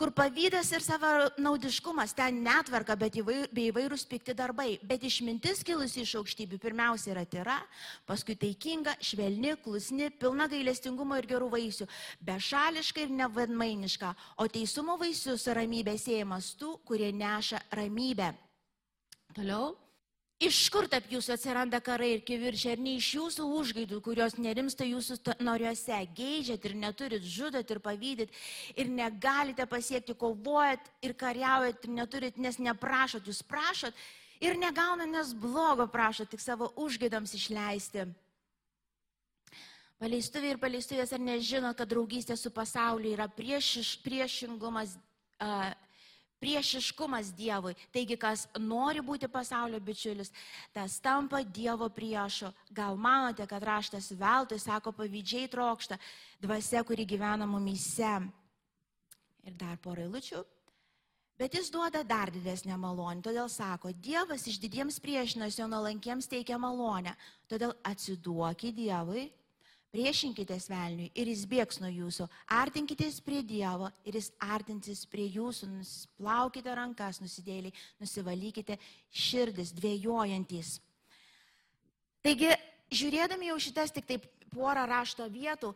[0.00, 4.78] kur pavydas ir savo naudiškumas, ten netvarka, bet įvairūs pikti darbai.
[4.88, 7.58] Bet išmintis kilusi iš aukštybių pirmiausia yra tyra,
[8.08, 11.88] paskui taikinga, švelni, klusni, pilna gailestingumo ir gerų vaisių,
[12.24, 18.32] bešališka ir nevadmainiška, o teisumo vaisius ramybė siejamas tų, kurie neša ramybę.
[19.36, 19.74] Toliau.
[20.40, 24.86] Iš kur tarp jūsų atsiranda karai ir kivirčiai, ar ne iš jūsų užgaidų, kurios nerimsta
[24.88, 28.32] jūsų noriuose, geidžiat ir neturit, žudot ir pavydyt
[28.72, 34.00] ir negalite pasiekti, kovojat ir kariaujat ir neturit, nes neprašot, jūs prašot
[34.40, 38.08] ir negauna, nes blogo prašot, tik savo užgaidams išleisti.
[40.00, 44.96] Paleistuvė ir paleistuvės ar nežino, kad draugystė su pasauliu yra priešiš, priešingumas.
[45.36, 45.68] Uh,
[46.40, 47.76] priešiškumas Dievui.
[47.92, 50.32] Taigi, kas nori būti pasaulio bičiulis,
[50.74, 52.50] tas tampa Dievo priešu.
[52.72, 56.00] Gal manote, kad raštas veltui, sako, pavydžiai trokšta
[56.40, 58.14] dvasia, kuri gyvena mumyse.
[59.44, 60.44] Ir dar porą eilučių.
[61.40, 63.22] Bet jis duoda dar didesnę malonę.
[63.24, 67.14] Todėl sako, Dievas iš didiems priešinasi, o nuolankiems teikia malonę.
[67.48, 69.30] Todėl atsiduokit Dievui
[69.90, 72.28] Priešinkitės velniui ir jis bėgs nuo jūsų.
[72.54, 75.66] Artinkitės prie Dievo ir jis artinsis prie jūsų.
[76.20, 78.76] Plaukite rankas nusidėliai, nusivalykite
[79.10, 80.76] širdis dviejojantis.
[82.22, 82.52] Taigi
[82.94, 85.72] žiūrėdami jau šitas tik taip porą rašto vietų,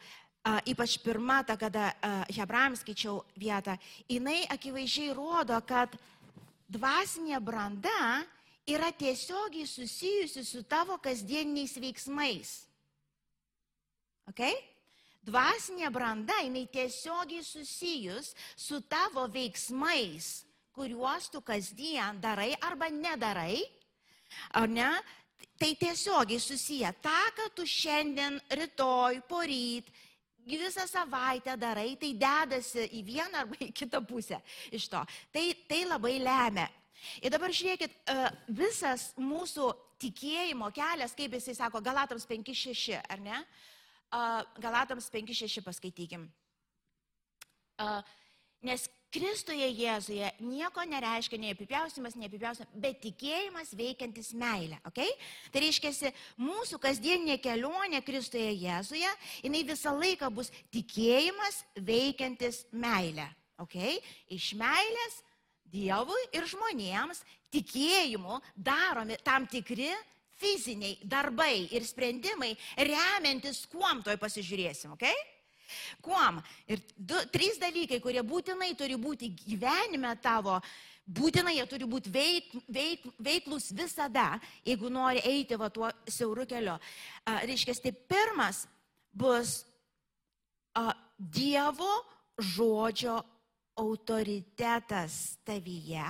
[0.47, 1.91] a, ypač pirmą, ta, kada
[2.29, 3.75] Hebrajams skaičiau vietą,
[4.11, 5.95] jinai akivaizdžiai rodo, kad
[6.71, 8.23] dvasinė branda
[8.67, 12.55] yra tiesiogiai susijusi su tavo kasdieniniais veiksmais.
[14.31, 14.55] Okay?
[15.25, 23.63] Dvasinė branda, jinai tiesiogiai susijus su tavo veiksmais, kuriuos tu kasdien darai arba nedarai.
[24.59, 24.91] Ar ne?
[25.61, 26.91] Tai tiesiogiai susiję.
[27.01, 29.89] Ta, kad tu šiandien, rytoj, poryt,
[30.45, 34.41] visą savaitę darai, tai dedasi į vieną arba į kitą pusę
[34.73, 35.01] iš to.
[35.33, 36.69] Tai, tai labai lemia.
[37.21, 38.17] Ir dabar žiūrėkit, e,
[38.49, 43.41] visas mūsų tikėjimo kelias, kaip jisai sako, Galatams 5-6, ar ne?
[44.63, 46.29] Galatams 5-6 paskaitykim.
[48.65, 54.81] Nes Kristuje Jėzuje nieko nereiškia nei apipiausimas, nei apipiausimas, bet tikėjimas veikiantis meilę.
[54.91, 55.13] Okay?
[55.55, 56.11] Tai reiškia,
[56.43, 59.13] mūsų kasdieninė kelionė Kristuje Jėzuje,
[59.45, 63.29] jinai visą laiką bus tikėjimas veikiantis meilę.
[63.63, 64.01] Okay?
[64.35, 65.21] Iš meilės
[65.75, 67.23] Dievui ir žmonėms
[67.55, 69.93] tikėjimu daromi tam tikri
[70.45, 75.07] fiziniai darbai ir sprendimai, remiantis kuom toj pasižiūrėsim, ok?
[76.05, 76.41] Kuom?
[76.71, 80.59] Ir du, trys dalykai, kurie būtinai turi būti gyvenime tavo,
[81.05, 84.35] būtinai jie turi būti veik, veik, veiklus visada,
[84.67, 86.77] jeigu nori eiti va tuo siauru keliu.
[87.25, 88.67] A, reiškia, tai pirmas
[89.13, 89.63] bus
[90.77, 91.93] a, Dievo
[92.43, 93.21] žodžio
[93.79, 96.03] autoritetas tavyje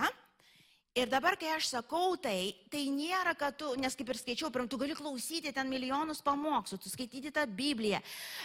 [0.94, 4.68] Ir dabar, kai aš sakau tai, tai nėra, kad tu, nes kaip ir skaičiau, pirm,
[4.70, 7.98] tu gali klausyti ten milijonus pamokslų, tu skaityti tą Bibliją.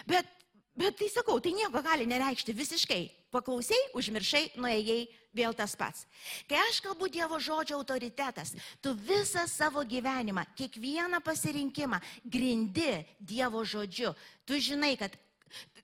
[0.08, 0.26] Bet,
[0.74, 3.04] bet tai sakau, tai nieko gali nereikšti visiškai.
[3.30, 5.04] Paklausai, užmiršai, nuėjai,
[5.38, 6.08] vėl tas pats.
[6.50, 14.10] Kai aš kalbu Dievo žodžio autoritetas, tu visą savo gyvenimą, kiekvieną pasirinkimą grindi Dievo žodžiu.
[14.42, 15.14] Tu žinai, kad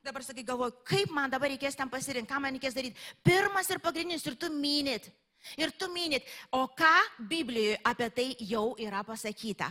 [0.02, 2.98] dabar sakai, galvoju, kaip man dabar reikės tam pasirinkti, ką man reikės daryti.
[3.22, 5.06] Pirmas ir pagrindinis, ir tu minit,
[5.56, 6.94] Ir tu minit, o ką
[7.30, 9.70] Biblijoje apie tai jau yra pasakyta?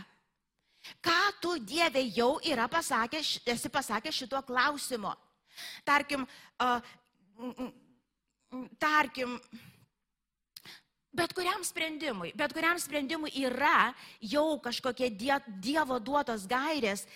[1.02, 5.12] Ką tu Dieve jau yra pasakę, esi pasakęs šituo klausimu?
[5.84, 6.26] Tarkim,
[6.60, 6.80] uh,
[8.78, 9.38] tarkim,
[11.16, 17.06] bet kuriam sprendimui, bet kuriam sprendimui yra jau kažkokie die, Dievo duotos gairės,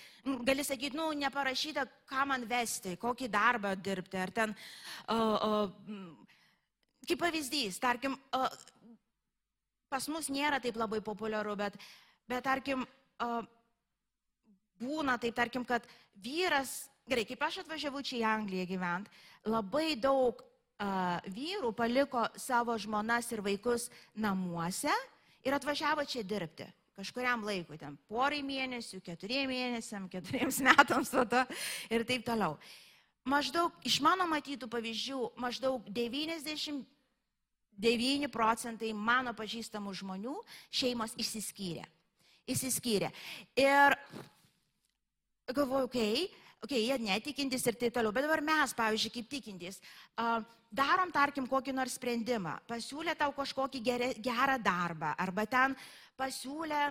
[0.47, 6.30] gali sakyti, nu, neparašyta, ką man vesti, kokį darbą dirbti, ar ten uh, uh,
[7.11, 8.13] Kaip pavyzdys, tarkim,
[9.91, 11.75] pas mus nėra taip labai populiaru, bet,
[12.31, 12.85] bet tarkim,
[14.79, 15.89] būna taip, tarkim, kad
[16.23, 19.11] vyras, gerai, kaip aš atvažiavau čia į Angliją gyvent,
[19.43, 20.45] labai daug
[21.35, 24.95] vyrų paliko savo žmonas ir vaikus namuose
[25.43, 26.69] ir atvažiavo čia dirbti.
[26.95, 31.43] Kažkuriam laikui, ten porai mėnesių, keturiem mėnesiam, keturiems metams tada
[31.91, 32.55] ir taip toliau.
[33.27, 36.87] Maždaug iš mano matytų pavyzdžių, maždaug 90
[37.81, 40.37] 9 procentai mano pažįstamų žmonių
[40.69, 41.87] šeimos išsiskyrė.
[42.51, 43.11] Išsiskyrė.
[43.59, 43.97] Ir
[45.51, 49.81] galvoju, okei, okay, okay, jie netikintis ir taip toliau, bet dabar mes, pavyzdžiui, kaip tikintis,
[50.21, 50.41] uh,
[50.71, 55.77] darom, tarkim, kokį nors sprendimą, pasiūlė tau kažkokį gerę, gerą darbą, arba ten
[56.21, 56.91] pasiūlė,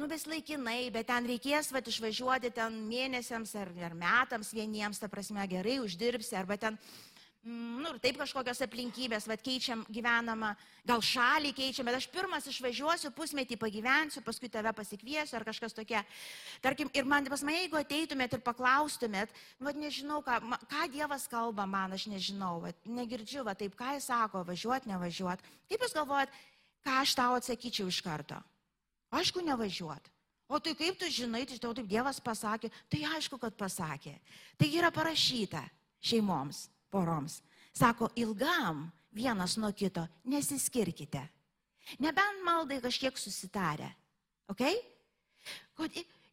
[0.00, 5.08] nu, vis laikinai, bet ten reikės va išvažiuoti ten mėnesiams ar, ar metams vieniems, ta
[5.08, 7.13] prasme, gerai uždirbsi, arba ten Mm,
[7.44, 10.54] nu, ir taip kažkokios aplinkybės, vad keičiam gyvenamą,
[10.88, 16.00] gal šalį keičiam, bet aš pirmas išvažiuosiu, pusmetį pagyvensiu, paskui tave pasikviesiu ar kažkas tokia.
[16.64, 20.40] Tarkim, ir man pas mane, jeigu ateitumėt ir paklaustumėt, nu, vad nežinau, ką,
[20.72, 25.44] ką Dievas kalba man, aš nežinau, vad negirdžiu, vad taip, ką jis sako, važiuot, nevažiuot.
[25.68, 26.32] Kaip jūs galvojat,
[26.84, 28.40] ką aš tau atsakyčiau iš karto?
[29.14, 30.08] Aišku, nevažiuot.
[30.48, 34.16] O tai kaip tu žinai, tai tau taip Dievas pasakė, tai aišku, kad pasakė.
[34.60, 35.60] Tai yra parašyta
[36.04, 37.40] šeimoms poroms.
[37.74, 41.22] Sako, ilgam vienas nuo kito nesiskirkite.
[41.98, 43.90] Nebent maldai kažkiek susitarę.
[44.48, 44.78] Okay?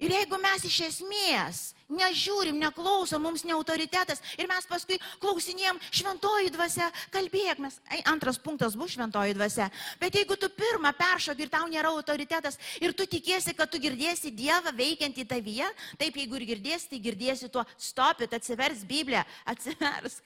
[0.02, 1.60] Ir jeigu mes iš esmės
[1.91, 7.78] nežiūrim, neklausom, mums ne autoritetas ir mes paskui klausinėjom šventoji dvasia, kalbėk, mes,
[8.10, 9.67] antras punktas bus šventoji dvasia,
[10.02, 14.34] bet jeigu tu pirmą peršok ir tau nėra autoritetas ir tu tikėsi, kad tu girdėsi
[14.34, 15.69] Dievą veikiant į tavyje,
[16.02, 19.21] taip jeigu ir girdėsi, tai girdėsi tuo stopit, atsivers Bibliją,
[19.54, 20.21] atsivers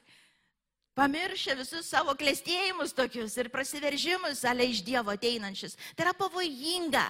[0.96, 5.76] pamiršę visus savo klėstėjimus tokius ir prasiveržimus ale iš Dievo ateinančius.
[5.96, 7.06] Tai yra pavojinga.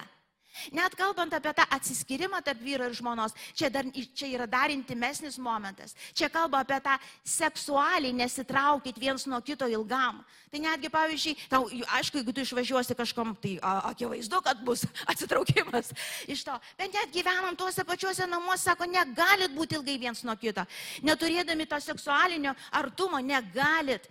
[0.74, 5.38] Net kalbant apie tą atsiskyrimą tarp vyro ir žmonos, čia, dar, čia yra dar intimesnis
[5.38, 5.94] momentas.
[6.16, 10.22] Čia kalba apie tą seksualiai nesitraukit viens nuo kito ilgam.
[10.50, 11.66] Tai netgi, pavyzdžiui, tau,
[11.98, 15.92] aišku, jeigu tu išvažiuosi kažkom, tai akivaizdu, kad bus atsitraukimas
[16.30, 16.54] iš to.
[16.78, 20.64] Bet net gyvenam tuose pačiuose namuose, sako, negalit būti ilgai viens nuo kito.
[21.06, 24.08] Neturėdami to seksualinio artumo, negalit.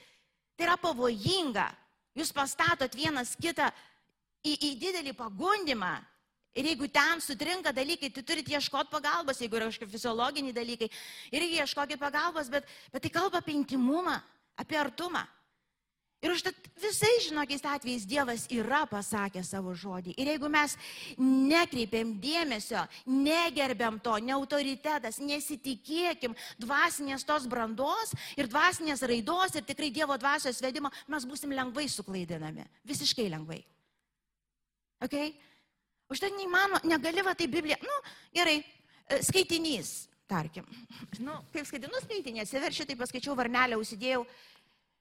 [0.56, 1.68] Tai yra pavojinga.
[2.16, 3.68] Jūs pastatot vienas kitą
[4.46, 5.98] į, į didelį pagundimą.
[6.56, 10.88] Ir jeigu ten sutrinka dalykai, tai turite ieškoti pagalbos, jeigu yra kažkokie fiziologiniai dalykai.
[11.36, 14.22] Irgi ieškokit pagalbos, bet, bet tai kalba apie intimumą,
[14.56, 15.26] apie artumą.
[16.24, 20.16] Ir užtat visai žinokiais atvejais Dievas yra pasakęs savo žodį.
[20.18, 20.74] Ir jeigu mes
[21.20, 30.18] nekreipiam dėmesio, negerbiam to, neautoritetas, nesitikėkim dvasinės tos brandos ir dvasinės raidos ir tikrai Dievo
[30.18, 32.66] dvasios vedimo, mes busim lengvai suklaidinami.
[32.88, 33.60] Visiškai lengvai.
[35.06, 35.36] Okay?
[36.12, 37.96] Užtai neįmanoma, negali va tai Biblija, nu
[38.36, 39.94] gerai, e, skaitinys,
[40.30, 40.68] tarkim.
[41.22, 44.26] Nu, kaip skaitinu skaitinį, atsiveršiu, tai paskaičiau varnelę, užsidėjau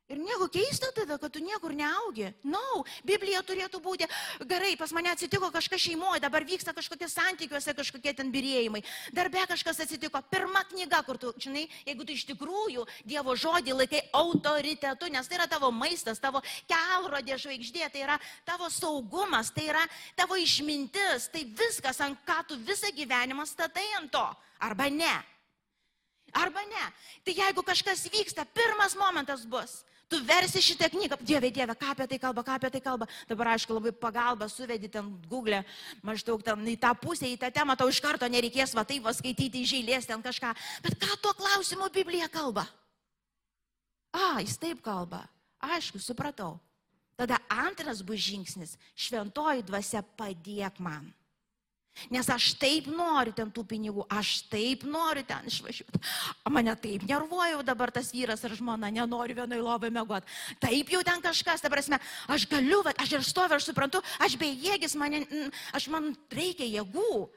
[0.05, 2.27] Ir nieko keisto tada, kad tu niekur neaugi.
[2.45, 4.05] Na, no, Biblija turėtų būti,
[4.45, 8.83] gerai, pas mane atsitiko kažkas šeimoje, dabar vyksta kažkokie santykiuose, kažkokie ten birėjimai.
[9.17, 10.21] Darbe kažkas atsitiko.
[10.29, 15.39] Pirma knyga, kur tu, žinai, jeigu tu iš tikrųjų Dievo žodį laikai autoritetu, nes tai
[15.39, 19.87] yra tavo maistas, tavo kelrodė žvaigždė, tai yra tavo saugumas, tai yra
[20.21, 24.27] tavo išmintis, tai viskas, ant ką tu visą gyvenimą statai ant to.
[24.69, 25.17] Arba ne.
[26.37, 26.87] Arba ne.
[27.25, 29.81] Tai jeigu kažkas vyksta, pirmas momentas bus
[30.15, 33.07] Tu versi šitą knygą, Dieve, Dieve, ką apie tai kalba, ką apie tai kalba.
[33.27, 35.65] Dabar, aišku, labai pagalba suvedi ten Google,
[36.07, 39.11] maždaug ten į tą pusę, į tą temą, tau iš karto nereikės va taip va
[39.11, 40.53] skaityti iš eilės ten kažką.
[40.87, 42.63] Bet ką tuo klausimu Biblija kalba?
[44.15, 45.25] A, jis taip kalba.
[45.59, 46.61] Aišku, supratau.
[47.19, 51.11] Tada antras bus žingsnis- šventoji dvasia padėk man.
[52.11, 56.01] Nes aš taip noriu ten tų pinigų, aš taip noriu ten išvažiuoti.
[56.51, 60.29] Mane taip nervuoja dabar tas vyras ar žmona, nenori vienoj lovai mėgoti.
[60.63, 64.99] Taip jau ten kažkas, ta prasme, aš galiu, aš ir stoviu, aš suprantu, aš bejėgis,
[64.99, 65.23] man,
[65.73, 67.31] aš man reikia jėgų.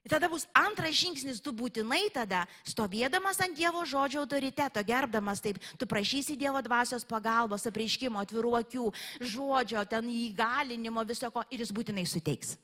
[0.00, 5.60] Ir tada bus antras žingsnis, tu būtinai tada, stovėdamas ant Dievo žodžio autoriteto, gerbdamas taip,
[5.76, 8.88] tu prašysi Dievo dvasios pagalbos, apreiškimo, atvirų akių,
[9.20, 12.56] žodžio, ten įgalinimo, viso ko ir jis būtinai suteiks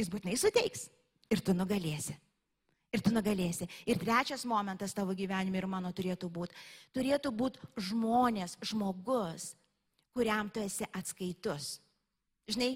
[0.00, 0.88] jis būtinai suteiks.
[1.30, 2.16] Ir tu nugalėsi.
[2.90, 3.68] Ir tu nugalėsi.
[3.86, 6.56] Ir trečias momentas tavo gyvenime ir mano turėtų būti.
[6.96, 9.52] Turėtų būti žmonės, žmogus,
[10.16, 11.76] kuriam tu esi atskaitus.
[12.50, 12.72] Žinai,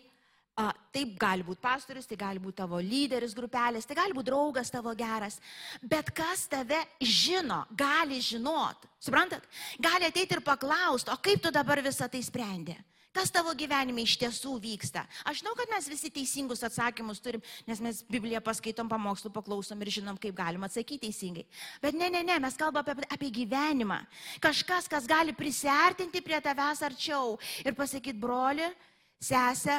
[0.55, 4.71] a, taip gali būti pastorius, tai gali būti tavo lyderis grupelės, tai gali būti draugas
[4.71, 5.41] tavo geras.
[5.83, 8.87] Bet kas tave žino, gali žinot.
[9.03, 9.43] Suprantat?
[9.83, 12.79] Gali ateiti ir paklausti, o kaip tu dabar visą tai sprendi?
[13.15, 15.05] Kas tavo gyvenime iš tiesų vyksta?
[15.23, 19.93] Aš žinau, kad mes visi teisingus atsakymus turim, nes mes Bibliją paskaitom, pamokslų paklausom ir
[20.01, 21.45] žinom, kaip galima atsakyti teisingai.
[21.85, 24.01] Bet ne, ne, ne, mes kalbame apie, apie gyvenimą.
[24.43, 28.67] Kažkas, kas gali prisartinti prie tavęs arčiau ir pasakyti, broli,
[29.23, 29.79] sesę,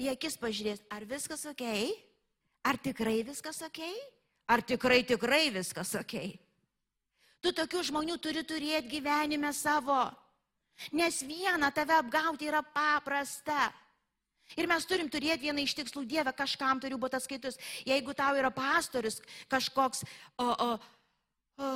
[0.00, 1.68] į akis pažiūrės, ar viskas ok,
[2.64, 3.84] ar tikrai viskas ok,
[4.48, 6.16] ar tikrai, tikrai viskas ok.
[7.44, 10.06] Tu tokių žmonių turi turėti gyvenime savo.
[10.92, 13.70] Nes viena tave apgauti yra paprasta.
[14.58, 17.56] Ir mes turim turėti vieną iš tikslų Dievę, kažkam turiu būti atskaitus.
[17.86, 20.04] Jeigu tau yra pastorius kažkoks,
[20.36, 20.68] o, o,
[21.64, 21.70] o,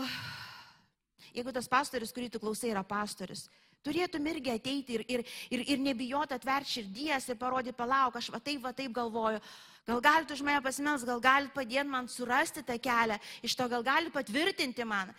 [1.33, 3.47] jeigu tas pastorius, kurį tu klausai, yra pastorius,
[3.87, 8.43] turėtum irgi ateiti ir, ir, ir, ir nebijoti atverti širdies ir parodyti, palauk, aš va
[8.45, 9.41] taip, va taip galvoju.
[9.89, 13.87] Gal galite už mane pasimels, gal galite padėti man surasti tą kelią, iš to gal
[13.87, 15.15] galite patvirtinti man.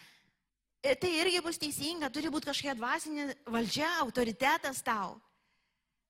[0.79, 5.17] E, tai irgi bus teisinga, turi būti kažkokia dvasinė valdžia, autoritetas tau.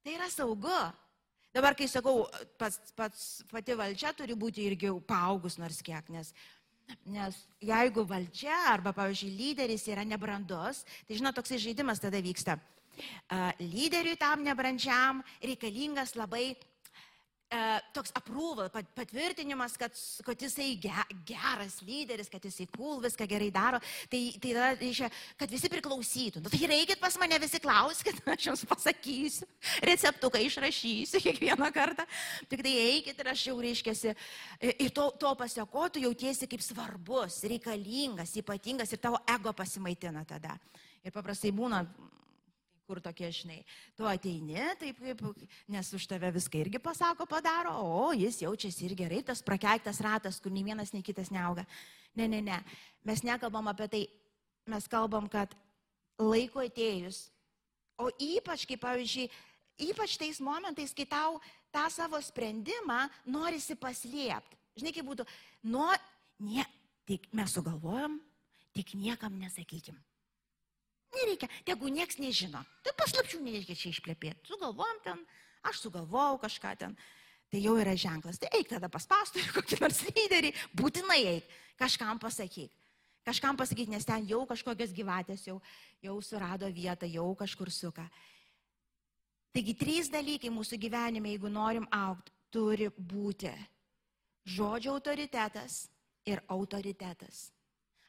[0.06, 0.78] Tai yra saugu.
[1.50, 2.28] Dabar, kai sakau,
[2.62, 6.30] pats, pats pati valdžia turi būti irgi paaugus nors kiek, nes,
[7.10, 12.60] nes jeigu valdžia arba, pavyzdžiui, lyderis yra nebrandus, tai žinot, toksai žaidimas tada vyksta.
[13.58, 16.52] Lyderiui tam nebrandžiam reikalingas labai
[17.96, 20.68] toks aprūval, patvirtinimas, kad, kad jisai
[21.26, 23.80] geras lyderis, kad jisai cool, viską gerai daro,
[24.12, 25.10] tai, tai yra, reiškia,
[25.40, 26.44] kad visi priklausytų.
[26.46, 29.50] Nu, tai reikit pas mane visi klauskit, aš jums pasakysiu,
[29.90, 32.06] receptuką išrašysiu kiekvieną kartą,
[32.52, 34.14] tik tai eikit ir aš jau reiškia,
[34.70, 40.54] ir to, to pasiekotų jautiesi kaip svarbus, reikalingas, ypatingas ir tavo ego pasimaitina tada.
[41.02, 41.82] Ir paprastai būna
[42.90, 43.60] kur tokie, žinai,
[43.94, 45.22] tu ateini, taip kaip,
[45.70, 50.40] nes už tave viską irgi pasako, padaro, o jis jaučiasi ir gerai, tas prakeiktas ratas,
[50.42, 51.68] kur nei vienas, nei kitas neauga.
[52.18, 52.58] Ne, ne, ne,
[53.06, 54.02] mes nekalbam apie tai,
[54.70, 55.54] mes kalbam, kad
[56.18, 57.28] laiko atėjus,
[58.02, 59.30] o ypač, kaip pavyzdžiui,
[59.92, 61.38] ypač tais momentais, kai tau
[61.70, 64.58] tą savo sprendimą norisi paslėpti.
[64.80, 65.30] Žinai, kaip būtų,
[65.70, 65.86] nu,
[66.50, 66.66] ne,
[67.06, 68.18] tik mes sugalvojom,
[68.74, 69.98] tik niekam nesakykim.
[71.16, 72.62] Nereikia, tegu nieks nežino.
[72.86, 74.46] Tai paslapčių nereikia čia išplėpėti.
[74.50, 75.24] Sugalvojom ten,
[75.66, 76.94] aš sugalvojau kažką ten.
[77.50, 78.38] Tai jau yra ženklas.
[78.38, 82.76] Tai eik tada pas pastorių, kokį nors lyderį, būtinai eik, kažkam pasakyk.
[83.26, 85.58] Kažkam pasakyti, nes ten jau kažkokios gyvatės jau,
[86.02, 88.06] jau surado vietą, jau kažkur suka.
[89.54, 93.52] Taigi trys dalykai mūsų gyvenime, jeigu norim aukti, turi būti
[94.50, 95.88] žodžio autoritetas
[96.26, 97.50] ir autoritetas.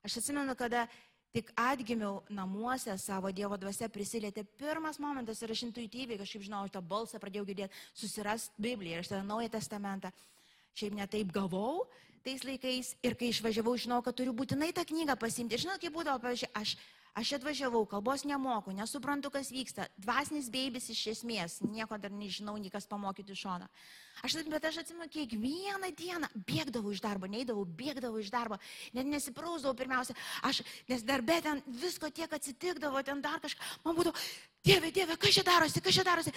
[0.05, 0.87] Aš atsimenu, kada
[1.35, 6.83] tik atgimiau namuose savo Dievo dvasia prisilietė pirmas momentas ir aš intuityviai kažkaip žinau, tą
[6.83, 10.11] balsą pradėjau girdėti, susirast Bibliją ir aš tada Naują Testamentą.
[10.75, 11.87] Šiaip netaip gavau
[12.25, 15.59] tais laikais ir kai išvažiavau, žinau, kad turiu būtinai tą knygą pasimti.
[15.63, 16.75] Žinau, kaip būdavo, pavyzdžiui, aš
[17.19, 19.89] Aš atvažiavau, kalbos nemoku, nesuprantu, kas vyksta.
[19.99, 23.67] Dvasinis beibis iš esmės, nieko dar nežinau, nei kas pamokyti iš šono.
[24.23, 28.61] Aš, bet aš atsimenu, kiekvieną dieną bėgdavau iš darbo, neidavau, bėgdavau iš darbo,
[28.95, 30.15] net nesiprausdavau pirmiausia.
[30.47, 33.75] Aš, nes darbė ten visko tiek atsitikdavo, ten dar kažką.
[33.89, 34.15] Man būtų,
[34.63, 36.35] Dieve, Dieve, kas čia darosi, kas čia darosi.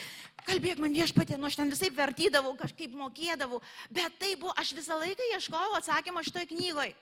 [0.48, 3.60] Kalbėk man viešpatė, nu aš ten visai vertydavau, kažkaip mokėdavau.
[3.92, 6.96] Bet tai buvo, aš visą laiką ieškojau atsakymą šitoj knygoje.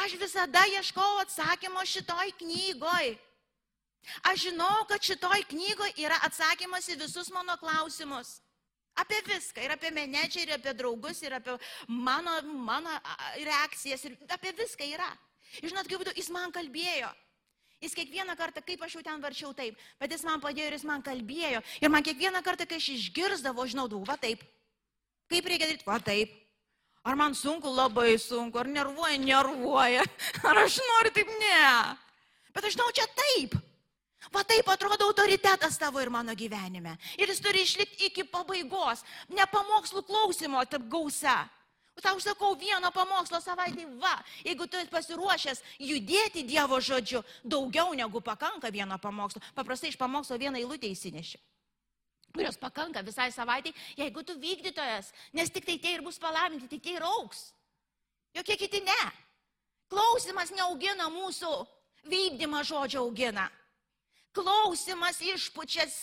[0.00, 3.16] Aš visada ieškau atsakymo šitoj knygoj.
[4.24, 8.38] Aš žinau, kad šitoj knygoj yra atsakymas į visus mano klausimus.
[8.98, 9.62] Apie viską.
[9.64, 11.56] Ir apie menedžerį, ir apie draugus, ir apie
[11.88, 12.92] mano, mano
[13.36, 14.04] reakcijas.
[14.08, 15.10] Ir apie viską yra.
[15.60, 17.10] Žinot, kaip būtų, jis man kalbėjo.
[17.80, 20.84] Jis kiekvieną kartą, kaip aš jau ten varčiau taip, bet jis man padėjo ir jis
[20.84, 21.62] man kalbėjo.
[21.80, 24.42] Ir man kiekvieną kartą, kai aš išgirdavau, žinau, va taip.
[25.32, 26.39] Kaip reikia daryti, va taip.
[27.02, 30.04] Ar man sunku, labai sunku, ar nervuoja, nervuoja,
[30.48, 31.60] ar aš noriu taip, ne.
[32.52, 33.56] Bet aš žinau, čia taip.
[34.30, 36.92] Va taip atrodo autoritetas tavo ir mano gyvenime.
[37.16, 39.00] Ir jis turi išlikti iki pabaigos.
[39.32, 41.40] Ne pamokslų klausimo, taip gausa.
[42.00, 48.22] Tau sakau vieną pamokslą savaitį, va, jeigu tu esi pasiruošęs judėti Dievo žodžiu, daugiau negu
[48.24, 49.42] pakanka vieno pamokslo.
[49.56, 51.40] Paprastai iš pamokslo vieną eilutę įsineši
[52.34, 56.82] kurios pakanka visai savaitai, jeigu tu vykdytojas, nes tik tai tie ir bus palaiminti, tik
[56.84, 57.50] tie ir auks.
[58.34, 59.00] Jokie kiti ne.
[59.90, 61.50] Klausimas neaugina mūsų,
[62.06, 63.48] vykdymas žodžio augina.
[64.30, 65.96] Klausimas išpučias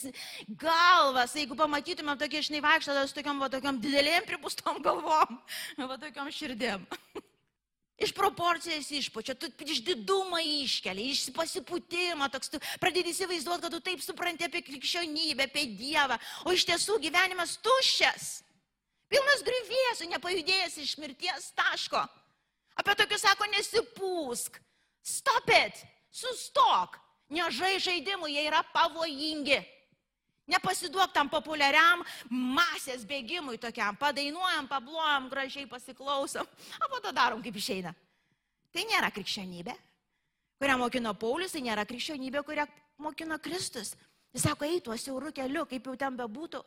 [0.59, 5.39] galvas, jeigu pamatytumėm tokie išnai vaikštodas, tokiam, va, tokiam didelėm pripustom galvom,
[5.79, 6.83] va, tokiam širdėm.
[7.97, 13.79] Iš proporcijas išpučia, tu iš didumą iškeli, iš pasipūtimą, toks tu pradedi įsivaizduoti, kad tu
[13.81, 18.27] taip supranti apie krikščionybę, apie Dievą, o iš tiesų gyvenimas tuščias,
[19.09, 22.03] pilnas grįvėsių, nepajudėjęs iš mirties taško.
[22.77, 24.61] Apie tokius sako, nesipūsk,
[25.01, 25.81] stop it,
[26.13, 26.99] sustok,
[27.33, 29.57] nežai žaidimų, jie yra pavojingi.
[30.47, 33.97] Nepasiduok tam populiariam masės bėgimui tokiam.
[33.99, 36.47] Padainuojam, pablojam, gražiai pasiklausom,
[36.79, 37.91] o po to darom kaip išeina.
[38.71, 39.75] Tai nėra krikščionybė,
[40.61, 42.67] kurią mokino Paulius, tai nėra krikščionybė, kurią
[43.03, 43.95] mokino Kristus.
[44.31, 46.63] Jis sako, eituo siauru keliu, kaip jau ten bebūtų.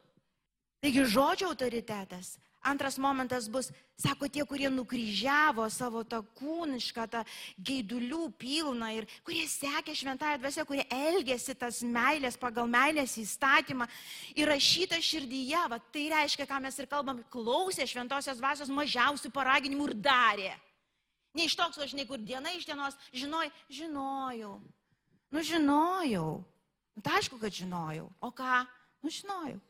[0.80, 7.22] Taigi žodžio autoritetas Antras momentas bus, sako, tie, kurie nukryžiavo savo tą kūnišką, tą
[7.56, 13.88] gaidulių pilną ir kurie sekė šventąją dvasę, kurie elgėsi tas meilės pagal meilės įstatymą
[14.36, 15.62] įrašyta širdyje.
[15.72, 20.52] Va, tai reiškia, ką mes ir kalbam, klausė šventosios dvasios mažiausių paraginimų ir darė.
[21.32, 24.58] Ne iš toks, žinai, kur diena iš dienos, žinoj, žinojau.
[25.32, 26.42] Nu, žinojau.
[26.92, 28.10] Nu, tai aišku, kad žinojau.
[28.20, 28.66] O ką?
[29.00, 29.60] Nu, žinojau.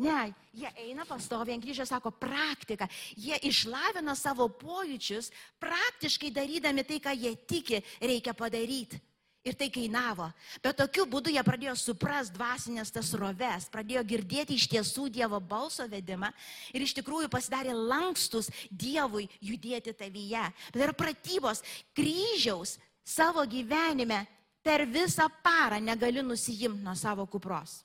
[0.00, 2.88] Ne, jie eina pastoviai ant kryžiaus, sako praktika.
[3.20, 5.28] Jie išlavina savo pojūčius,
[5.60, 9.00] praktiškai darydami tai, ką jie tiki, reikia padaryti.
[9.40, 10.26] Ir tai kainavo.
[10.60, 15.86] Bet tokiu būdu jie pradėjo supras dvasinės tas roves, pradėjo girdėti iš tiesų Dievo balso
[15.88, 16.28] vedimą
[16.76, 20.44] ir iš tikrųjų pasidarė lankstus Dievui judėti tavyje.
[20.74, 21.64] Bet yra pratybos
[21.96, 24.26] kryžiaus savo gyvenime
[24.60, 27.80] per visą parą negali nusijimti nuo savo kupros.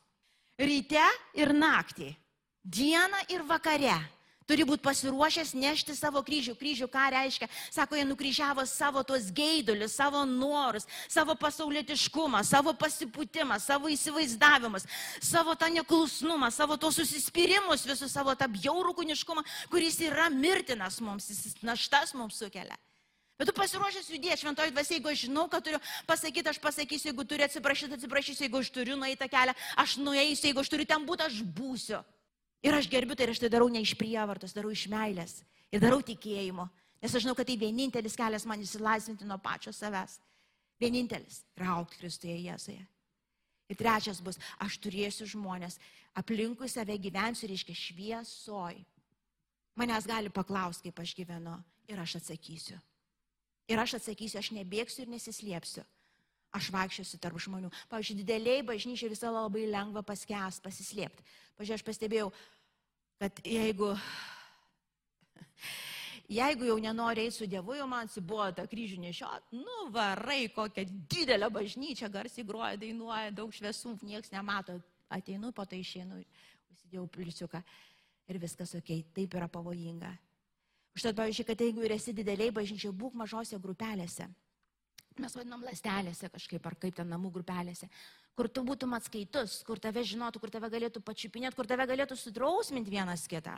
[0.56, 1.03] Ryte
[1.36, 2.14] ir naktį,
[2.64, 3.97] dieną ir vakare.
[4.45, 6.53] Turi būti pasiruošęs nešti savo kryžių.
[6.60, 7.47] Kryžių ką reiškia?
[7.74, 14.86] Sako, jie nukryžiavo savo tuos geidulius, savo norus, savo pasaulietiškumą, savo pasipūtimą, savo įsivaizdavimus,
[15.18, 19.41] savo tą neklusnumą, savo tos susispyrimus, visus savo tą bjaurų kūniškumą,
[19.74, 22.78] kuris yra mirtinas mums, jis naštas mums sukelia.
[23.36, 27.26] Bet tu pasiruošęs judėti, šventoji dvasia, jeigu aš žinau, kad turiu pasakyti, aš pasakysiu, jeigu
[27.28, 31.04] turiu atsiprašyti, atsiprašysiu, jeigu aš turiu nueiti tą kelią, aš nueisiu, jeigu aš turiu ten
[31.08, 32.00] būti, aš būsiu.
[32.64, 35.84] Ir aš gerbiu tai ir aš tai darau ne iš prievartos, darau iš meilės ir
[35.84, 36.70] darau tikėjimo.
[37.04, 40.16] Nes aš žinau, kad tai vienintelis kelias man įsilaisvinti nuo pačio savęs.
[40.80, 42.88] Vienintelis yra aukti Kristuje Jėzuje.
[43.70, 45.78] Ir trečias bus, aš turėsiu žmonės,
[46.16, 48.80] aplinkui save gyvensiu, reiškia šviesoj.
[49.76, 51.60] Manęs gali paklausti, kaip aš gyvenu
[51.92, 52.80] ir aš atsakysiu.
[53.72, 55.86] Ir aš atsakysiu, aš nebėgsiu ir nesislėpsiu.
[56.55, 57.72] Aš vaikščiosiu tarp žmonių.
[57.91, 61.26] Pavyzdžiui, dideliai bažnyčiai visą labai lengva paskęs, pasislėpti.
[61.57, 62.30] Pavyzdžiui, aš pastebėjau,
[63.20, 63.89] kad jeigu
[66.39, 70.86] jeigu jau nenori eiti su Dievu, jau man atsibuvo tą kryžių nešiot, nu varai kokią
[71.11, 74.78] didelę bažnyčią, garsiai groja, dainuoja, daug šviesų, niekas nemato,
[75.13, 76.22] ateinu, po tai išeinu,
[76.74, 77.61] užsidėjau pliusiuką
[78.32, 80.11] ir viskas ok, taip yra pavojinga.
[80.96, 84.28] Užtat, pavyzdžiui, kad jeigu ir esi dideliai bažnyčiai, būk mažose grupelėse.
[85.20, 87.88] Mes vadinam lastelėse kažkaip, ar kaip ten namų grupelėse,
[88.36, 92.91] kur tu būtum atskaitus, kur tave žinotų, kur tave galėtų pačiupinėti, kur tave galėtų sudrausminti
[92.91, 93.56] vienas kitą.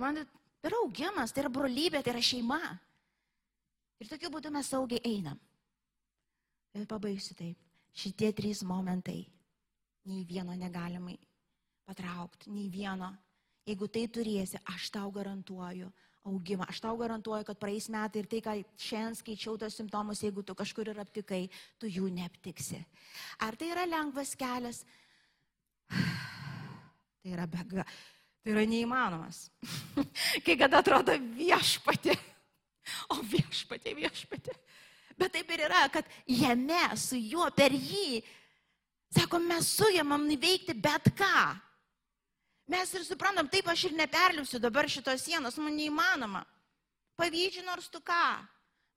[0.00, 0.20] Man
[0.62, 2.60] Tai yra augimas, tai yra brolybė, tai yra šeima.
[3.98, 5.40] Ir tokiu būdu mes saugiai einam.
[6.78, 7.58] Ir pabaigsiu taip.
[7.98, 9.24] Šitie trys momentai.
[10.06, 11.16] Nei vieno negalimai
[11.82, 13.10] patraukti, nei vieno.
[13.66, 15.90] Jeigu tai turėsi, aš tau garantuoju
[16.28, 16.66] augimą.
[16.70, 20.54] Aš tau garantuoju, kad praeis metai ir tai, ką šiandien skaičiau tos simptomus, jeigu tu
[20.58, 21.44] kažkur ir aptikai,
[21.82, 22.80] tu jų neaptiksi.
[23.42, 24.84] Ar tai yra lengvas kelias?
[27.22, 27.84] Tai yra be galo
[28.42, 29.44] Tai yra neįmanomas.
[30.44, 32.16] Kai kada atrodo viešpatė.
[33.14, 34.56] O viešpatė, viešpatė.
[35.14, 38.18] Bet taip ir yra, kad jame, su juo, per jį,
[39.14, 41.36] sako, mes sugebam nuveikti bet ką.
[42.70, 46.44] Mes ir suprantam, taip aš ir neperliusiu dabar šitos sienos, man neįmanoma.
[47.18, 48.46] Pavydžiu nors tu ką.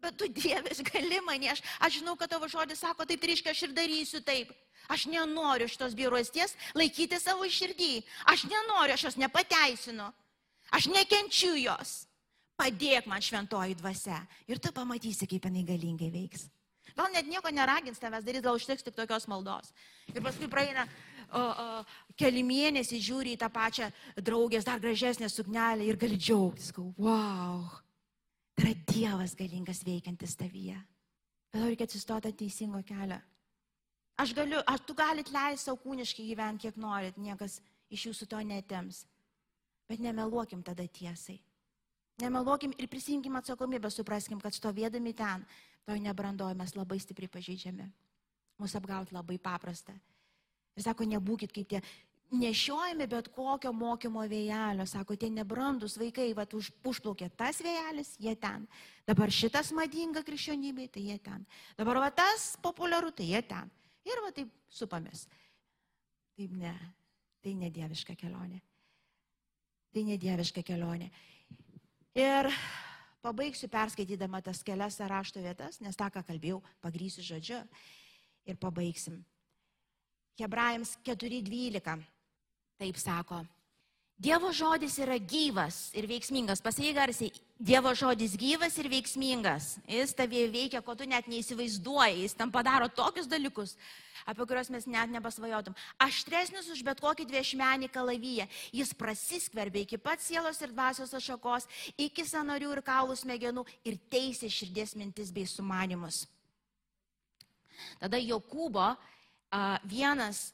[0.04, 3.56] Bet tu Dievas gali mane, aš, aš žinau, kad tavo žodis sako, taip tai reiškia,
[3.56, 4.52] aš ir darysiu taip.
[4.92, 8.04] Aš nenoriu šitos bjaurasties laikyti savo širdį.
[8.30, 10.12] Aš nenoriu, aš jos nepateisinu.
[10.76, 12.04] Aš nekenčiu jos.
[12.56, 14.22] Padėk man šventoji dvasia.
[14.48, 16.46] Ir tu pamatysi, kaip jinai galingai veiks.
[16.96, 19.74] Gal net nieko neragins tavęs daryti, gal užteks tik tokios maldos.
[20.14, 20.86] Ir paskui praeina
[22.20, 26.72] keli mėnesiai, žiūri į tą pačią draugės, dar gražesnę suknelę ir gali džiaugtis.
[26.76, 27.66] Kau, wow.
[28.56, 30.78] Tai yra Dievas galingas veikiantis tavyje.
[31.52, 33.20] Bet reikia atsistoti ant teisingo kelio.
[34.20, 37.60] Aš galiu, aš, tu galit leisti savo kūniškai gyventi, kiek norit, niekas
[37.92, 39.04] iš jūsų to netims.
[39.90, 41.36] Bet nemeluokim tada tiesai.
[42.24, 45.44] Nemeluokim ir prisimkim atsakomybę, supraskim, kad stovėdami ten,
[45.84, 47.90] toj nebrandoje mes labai stipriai pažeidžiami.
[48.64, 49.94] Mūsų apgauti labai paprasta.
[50.76, 51.82] Ir sako, nebūkit kaip tie
[52.36, 58.36] nešiojami bet kokio mokymo vėjelio, sako, tie nebrandus vaikai, va, už, užplaukė tas vėjelis, jie
[58.40, 58.66] ten.
[59.08, 61.46] Dabar šitas madinga krikščionybė, tai jie ten.
[61.78, 63.72] Dabar va tas populiaru, tai jie ten.
[64.06, 65.26] Ir va taip supamės.
[66.36, 66.74] Taip ne,
[67.46, 68.60] tai nedieviška kelionė.
[69.96, 71.08] Tai nedieviška kelionė.
[72.16, 72.50] Ir
[73.24, 77.62] pabaigsiu perskaitydama tas kelias rašto vietas, nes tą, ką kalbėjau, pagrysiu žodžiu.
[78.46, 79.24] Ir pabaigsim.
[80.40, 82.00] Hebrajams 4.12.
[82.80, 83.46] Taip sako.
[84.16, 86.62] Dievo žodis yra gyvas ir veiksmingas.
[86.64, 89.78] Pasakyk garsiai, Dievo žodis gyvas ir veiksmingas.
[89.88, 92.22] Jis tavie veikia, ko tu net neįsivaizduoji.
[92.24, 93.76] Jis tam padaro tokius dalykus,
[94.28, 95.76] apie kuriuos mes net nepasvajotum.
[96.00, 98.48] Aštresnis už bet kokį dviešmenį kalavyje.
[98.76, 104.52] Jis prasiskverbia iki pat sielos ir dvasios ašakos, iki sanarių ir kaulų smegenų ir teisė
[104.52, 106.24] širdies mintis bei sumanimus.
[108.00, 108.94] Tada Jokūbo
[109.86, 110.54] vienas,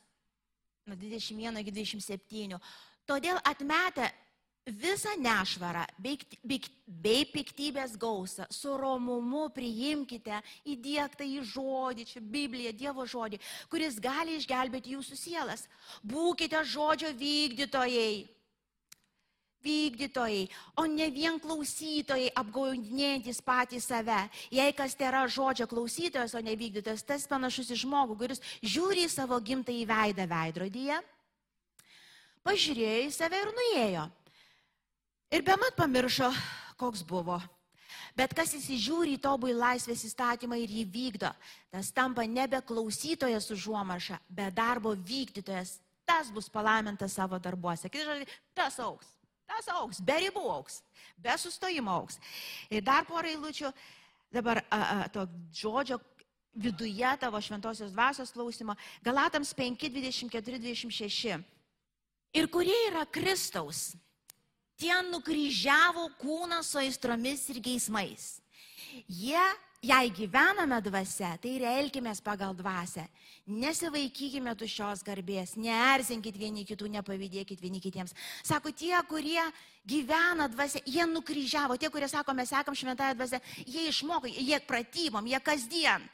[0.86, 2.60] nuo 21 iki 27
[3.10, 4.08] Todėl atmetę
[4.66, 10.38] visą nešvarą bei, bei, bei piktybės gausą, su romumu priimkite
[10.70, 15.66] įdėktą į žodį, čia Biblija, Dievo žodį, kuris gali išgelbėti jūsų sielas.
[16.06, 18.30] Būkite žodžio vykdytojai.
[19.62, 20.48] Vykdytojai,
[20.82, 24.24] o ne vien klausytojai apgaudinėjantis patys save.
[24.50, 29.06] Jei kas tai yra žodžio klausytojas, o ne vykdytojas, tas panašus į žmogų, kuris žiūri
[29.06, 31.02] į savo gimtąjį veidą veidrodyje
[32.46, 34.06] pažiūrėjo į save ir nuėjo.
[35.32, 36.32] Ir be mat pamiršo,
[36.80, 37.40] koks buvo.
[38.18, 41.30] Bet kas įsižiūri į tobulį laisvės įstatymą ir jį vykdo,
[41.72, 45.78] tas tampa nebe klausytojas užuomarša, bet darbo vykdytojas.
[46.04, 47.88] Tas bus palaimintas savo darbuose.
[47.88, 49.08] Kitai žodžiai, tas auks.
[49.52, 50.80] Tas auks, be ribų auks,
[51.20, 52.20] be sustojimo auks.
[52.72, 53.72] Ir dar porą eilučių
[54.32, 56.00] dabar a, a, to žodžio
[56.56, 58.76] viduje tavo šventosios dvasios klausimo.
[59.04, 61.42] Galatams 5, 24, 26
[62.34, 63.92] ir kurie yra Kristaus,
[64.80, 68.38] tie nukryžiavo kūną su aistromis ir geismais.
[69.08, 69.44] Jie,
[69.82, 73.08] jei gyvename dvasia, tai ir elkime pagal dvasę.
[73.50, 78.14] Nesivaikykime tuščios garbės, neerzinkit vieni kitų, nepavydėkit vieni kitiems.
[78.46, 79.42] Sako, tie, kurie
[79.86, 85.26] gyvena dvasia, jie nukryžiavo, tie, kurie sako, mes sekam šventąją dvasę, jie išmoko, jie pratybom,
[85.26, 86.06] jie kasdien.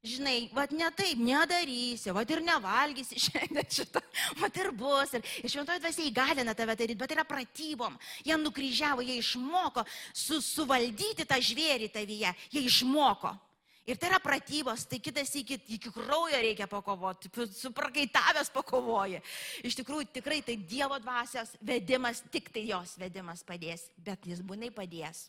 [0.00, 4.00] Žinai, vad ne taip, nedarysi, vad ir nevalgysi šiandien šitą,
[4.40, 5.12] vad ir bus.
[5.18, 7.98] Ir, ir šventoji dvasia įgalina tave daryti, bet yra pratybom.
[8.24, 9.84] Jie nukryžiavo, jie išmoko
[10.16, 13.34] su, suvaldyti tą žvėrį tavyje, jie išmoko.
[13.90, 19.20] Ir tai yra pratybos, tai kitas iki, iki kraujo reikia pakovoti, su prakaitavęs pakovoji.
[19.68, 24.72] Iš tikrųjų, tikrai tai Dievo dvasios vedimas, tik tai jos vedimas padės, bet jis būnai
[24.72, 25.26] padės.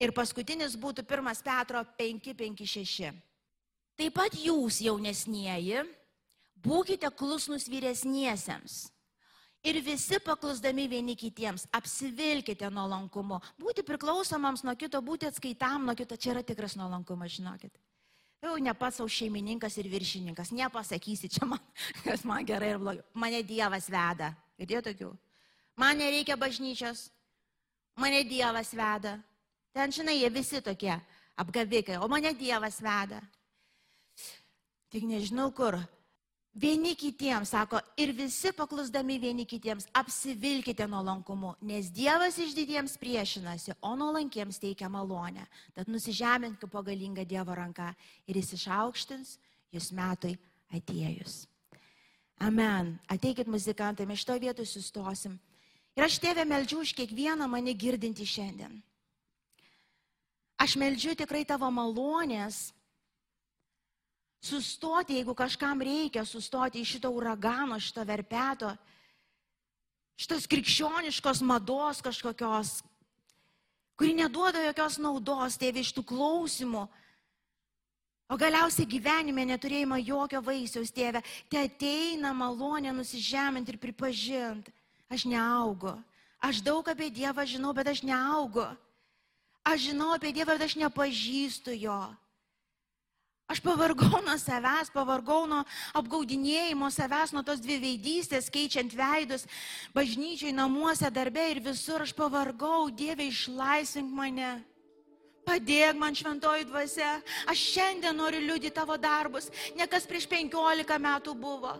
[0.00, 3.35] Ir paskutinis būtų 1 Petro 556.
[3.96, 5.80] Taip pat jūs, jaunesnieji,
[6.60, 8.86] būkite klusnus vyresniesiems.
[9.66, 13.40] Ir visi paklusdami vieni kitiems, apsivilkite nuolankumu.
[13.58, 17.72] Būti priklausomams nuo kito, būti atskaitam nuo kito, čia yra tikras nuolankumas, žinokit.
[18.44, 21.62] Jau ne pats savo šeimininkas ir viršininkas, nepasakysi čia man,
[22.04, 23.02] kas man gerai ir blogai.
[23.16, 24.34] Mane Dievas veda.
[24.60, 25.08] Girdėjo tokių?
[25.80, 27.08] Man nereikia bažnyčios,
[27.96, 29.16] mane Dievas veda.
[29.74, 30.92] Ten, žinai, jie visi tokie
[31.36, 33.24] apgavikai, o mane Dievas veda
[34.92, 35.78] tik nežinau kur.
[36.56, 43.92] Vieni kitiems, sako, ir visi paklusdami vieni kitiems, apsivilkite nuolankumu, nes Dievas išdidiems priešinasi, o
[43.92, 45.44] nuolankiems teikia malonę.
[45.76, 47.90] Tad nusižemink po galingą Dievo ranką
[48.24, 49.34] ir jis išaukštins
[49.76, 50.32] jūs metui
[50.72, 51.44] atėjus.
[52.40, 52.94] Amen.
[53.08, 55.36] Ateikit muzikantai, mes šito vietoj sustosim.
[55.96, 58.80] Ir aš tėvę meldžiu už kiekvieną mane girdinti šiandien.
[60.56, 62.70] Aš meldžiu tikrai tavo malonės
[64.42, 68.74] Sustoti, jeigu kažkam reikia, sustoti iš šito uragano, šito verpeto,
[70.16, 72.82] šitos krikščioniškos mados kažkokios,
[73.96, 76.86] kuri neduoda jokios naudos, tėvi iš tų klausimų.
[78.26, 84.74] O galiausiai gyvenime neturėjimo jokio vaisiaus, tėve, te ateina malonė nusižeminti ir pripažinti,
[85.08, 85.94] aš neaugu.
[86.42, 88.66] Aš daug apie Dievą žinau, bet aš neaugu.
[89.66, 92.00] Aš žinau apie Dievą, bet aš nepažįstu jo.
[93.46, 95.60] Aš pavargau nuo savęs, pavargau nuo
[95.94, 99.46] apgaudinėjimo savęs, nuo tos dvi veidystės, keičiant veidus,
[99.94, 102.02] bažnyčiai, namuose, darbe ir visur.
[102.02, 104.56] Aš pavargau, Dieve, išlaisvink mane.
[105.46, 107.12] Padėk man šventoji dvasia.
[107.46, 109.46] Aš šiandien noriu liūdį tavo darbus,
[109.78, 111.76] ne kas prieš penkiolika metų buvo.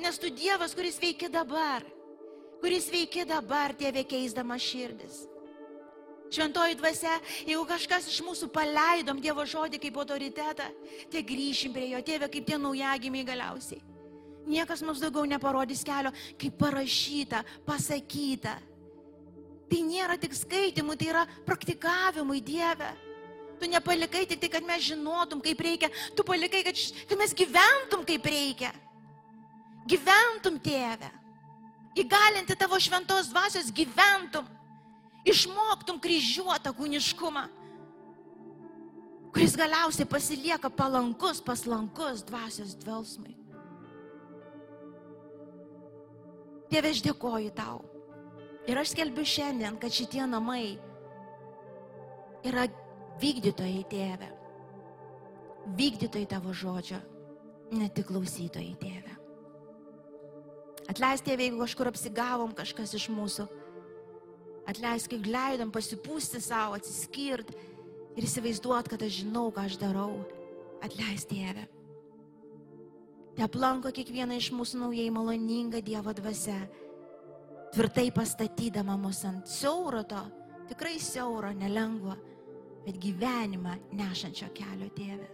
[0.00, 1.84] Nes tu Dievas, kuris veikia dabar,
[2.64, 5.26] kuris veikia dabar, Dieve, keisdama širdis.
[6.32, 7.14] Šventoji dvasia,
[7.46, 10.66] jeigu kažkas iš mūsų paleidom Dievo žodį kaip autoritetą,
[11.12, 13.82] tai grįšim prie jo, tėvė, kaip tie naujagimiai galiausiai.
[14.44, 18.58] Niekas mums daugiau neparodys kelio, kaip parašyta, pasakyta.
[19.70, 22.90] Tai nėra tik skaitimui, tai yra praktikavimui Dieve.
[23.60, 28.02] Tu nepalikai tik tai, kad mes žinotum, kaip reikia, tu palikai, kad, kad mes gyventum
[28.04, 28.74] kaip reikia.
[29.88, 31.08] Gyventum, tėve.
[32.00, 34.48] Įgalinti tavo šventos dvasios gyventum
[35.24, 37.44] išmoktum kryžiuotą kūniškumą,
[39.34, 43.34] kuris galiausiai pasilieka palankus, paslankus dvasios dvelsmai.
[46.70, 47.82] Tėve, aš dėkoju tau.
[48.68, 50.78] Ir aš skelbiu šiandien, kad šitie namai
[52.46, 52.64] yra
[53.20, 54.30] vykdytojai tėve.
[55.76, 57.00] Vykdytojai tavo žodžio,
[57.76, 59.12] ne tik klausytojai tėve.
[60.92, 63.46] Atleisk tėve, jeigu kažkur apsigavom kažkas iš mūsų
[64.70, 67.50] Atleisk, kai leidom pasipūsti savo, atsiskirt
[68.14, 70.22] ir įsivaizduot, kad aš žinau, ką aš darau.
[70.84, 71.66] Atleisk Dieve.
[73.34, 76.56] Te aplanko kiekvieną iš mūsų naujai maloninga Dievo dvasia,
[77.74, 80.20] tvirtai pastatydama mus ant siauro to,
[80.70, 82.14] tikrai siauro, nelengvo,
[82.84, 85.28] bet gyvenimą nešančio kelio Tėve.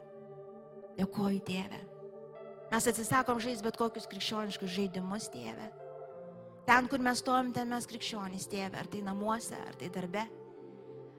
[0.97, 1.83] Dėkoju Tėve.
[2.71, 5.69] Mes atsisakom žaisti bet kokius krikščioniškus žaidimus Tėve.
[6.67, 10.25] Ten, kur mes stovim, ten mes krikščionys, tėve, ar tai namuose, ar tai darbe,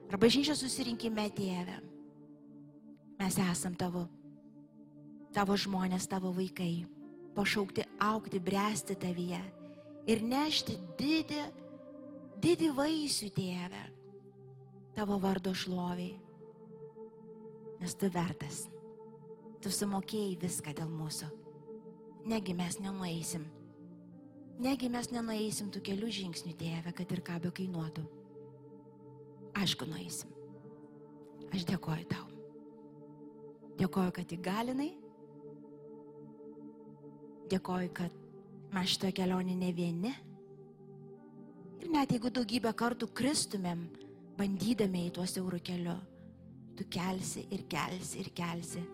[0.08, 1.78] ar bažnyčia susirinkime, tėve.
[3.20, 4.06] Mes esam tavo,
[5.34, 6.84] tavo žmonės, tavo vaikai,
[7.36, 9.42] pašaukti aukti, bręsti tavyje
[10.10, 11.42] ir nešti didį,
[12.42, 13.82] didį vaisių, tėve,
[14.96, 16.16] tavo vardo šloviai.
[17.82, 18.68] Nes tu vertas.
[19.62, 21.28] Tu sumokėjai viską dėl mūsų.
[22.30, 23.46] Negi mes nenueisim
[24.60, 28.04] Negi mes nenueisim tų kelių žingsnių, tėve, kad ir ką be kainuotų.
[29.62, 30.32] Aišku, nueisim.
[31.52, 32.26] Aš dėkoju tau.
[33.80, 34.90] Dėkoju, kad įgalinai.
[37.52, 38.14] Dėkoju, kad
[38.72, 40.12] mes šitoje kelionėje ne vieni.
[41.82, 43.84] Ir net jeigu daugybę kartų kristumėm,
[44.38, 45.96] bandydami į tuos eurų keliu,
[46.78, 48.84] tu kelsi ir kelsi ir kelsi,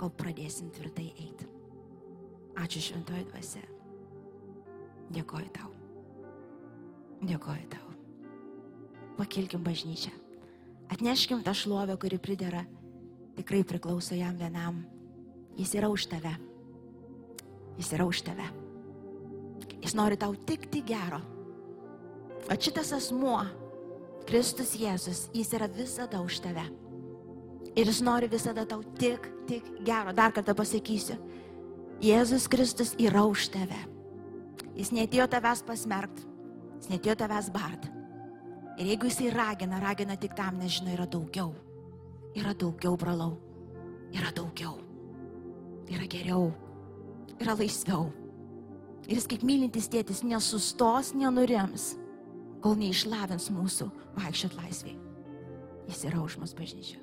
[0.00, 1.50] kol pradėsim tvirtai eiti.
[2.60, 3.79] Ačiū šventoji dvasia.
[5.10, 5.70] Dėkoju tau.
[7.26, 7.86] Dėkoju tau.
[9.18, 10.12] Pakilkim bažnyčią.
[10.90, 12.64] Atneškim tą šlovę, kuri pridera,
[13.36, 14.80] tikrai priklauso jam vienam.
[15.58, 16.32] Jis yra už tave.
[17.78, 18.46] Jis yra už tave.
[19.80, 21.20] Jis nori tau tik tik gero.
[22.50, 23.42] O šitas asmuo,
[24.28, 26.64] Kristus Jėzus, jis yra visada už tave.
[27.76, 30.14] Ir jis nori visada tau tik, tik gero.
[30.16, 31.18] Dar kartą pasakysiu.
[32.00, 33.78] Jėzus Kristus yra už tave.
[34.78, 36.22] Jis netėjo tavęs pasmerkt.
[36.78, 37.88] Jis netėjo tavęs bart.
[38.80, 41.52] Ir jeigu jisai ragina, ragina tik tam, nes žinai, yra daugiau.
[42.38, 43.34] Yra daugiau, brolau.
[44.14, 44.78] Yra daugiau.
[45.90, 46.48] Yra geriau.
[47.40, 48.08] Yra laisviau.
[49.08, 51.94] Ir jis kaip mylintis tėtis nesustos, nenurims,
[52.62, 54.96] kol neišlavins mūsų vaikščiot laisviai.
[55.90, 57.00] Jis yra už mus bažnyčia.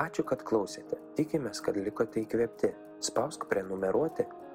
[0.00, 0.98] Ačiū, kad klausėte.
[1.16, 2.72] Tikimės, kad likote įkvėpti.
[3.04, 4.24] Spausk prenumeruoti,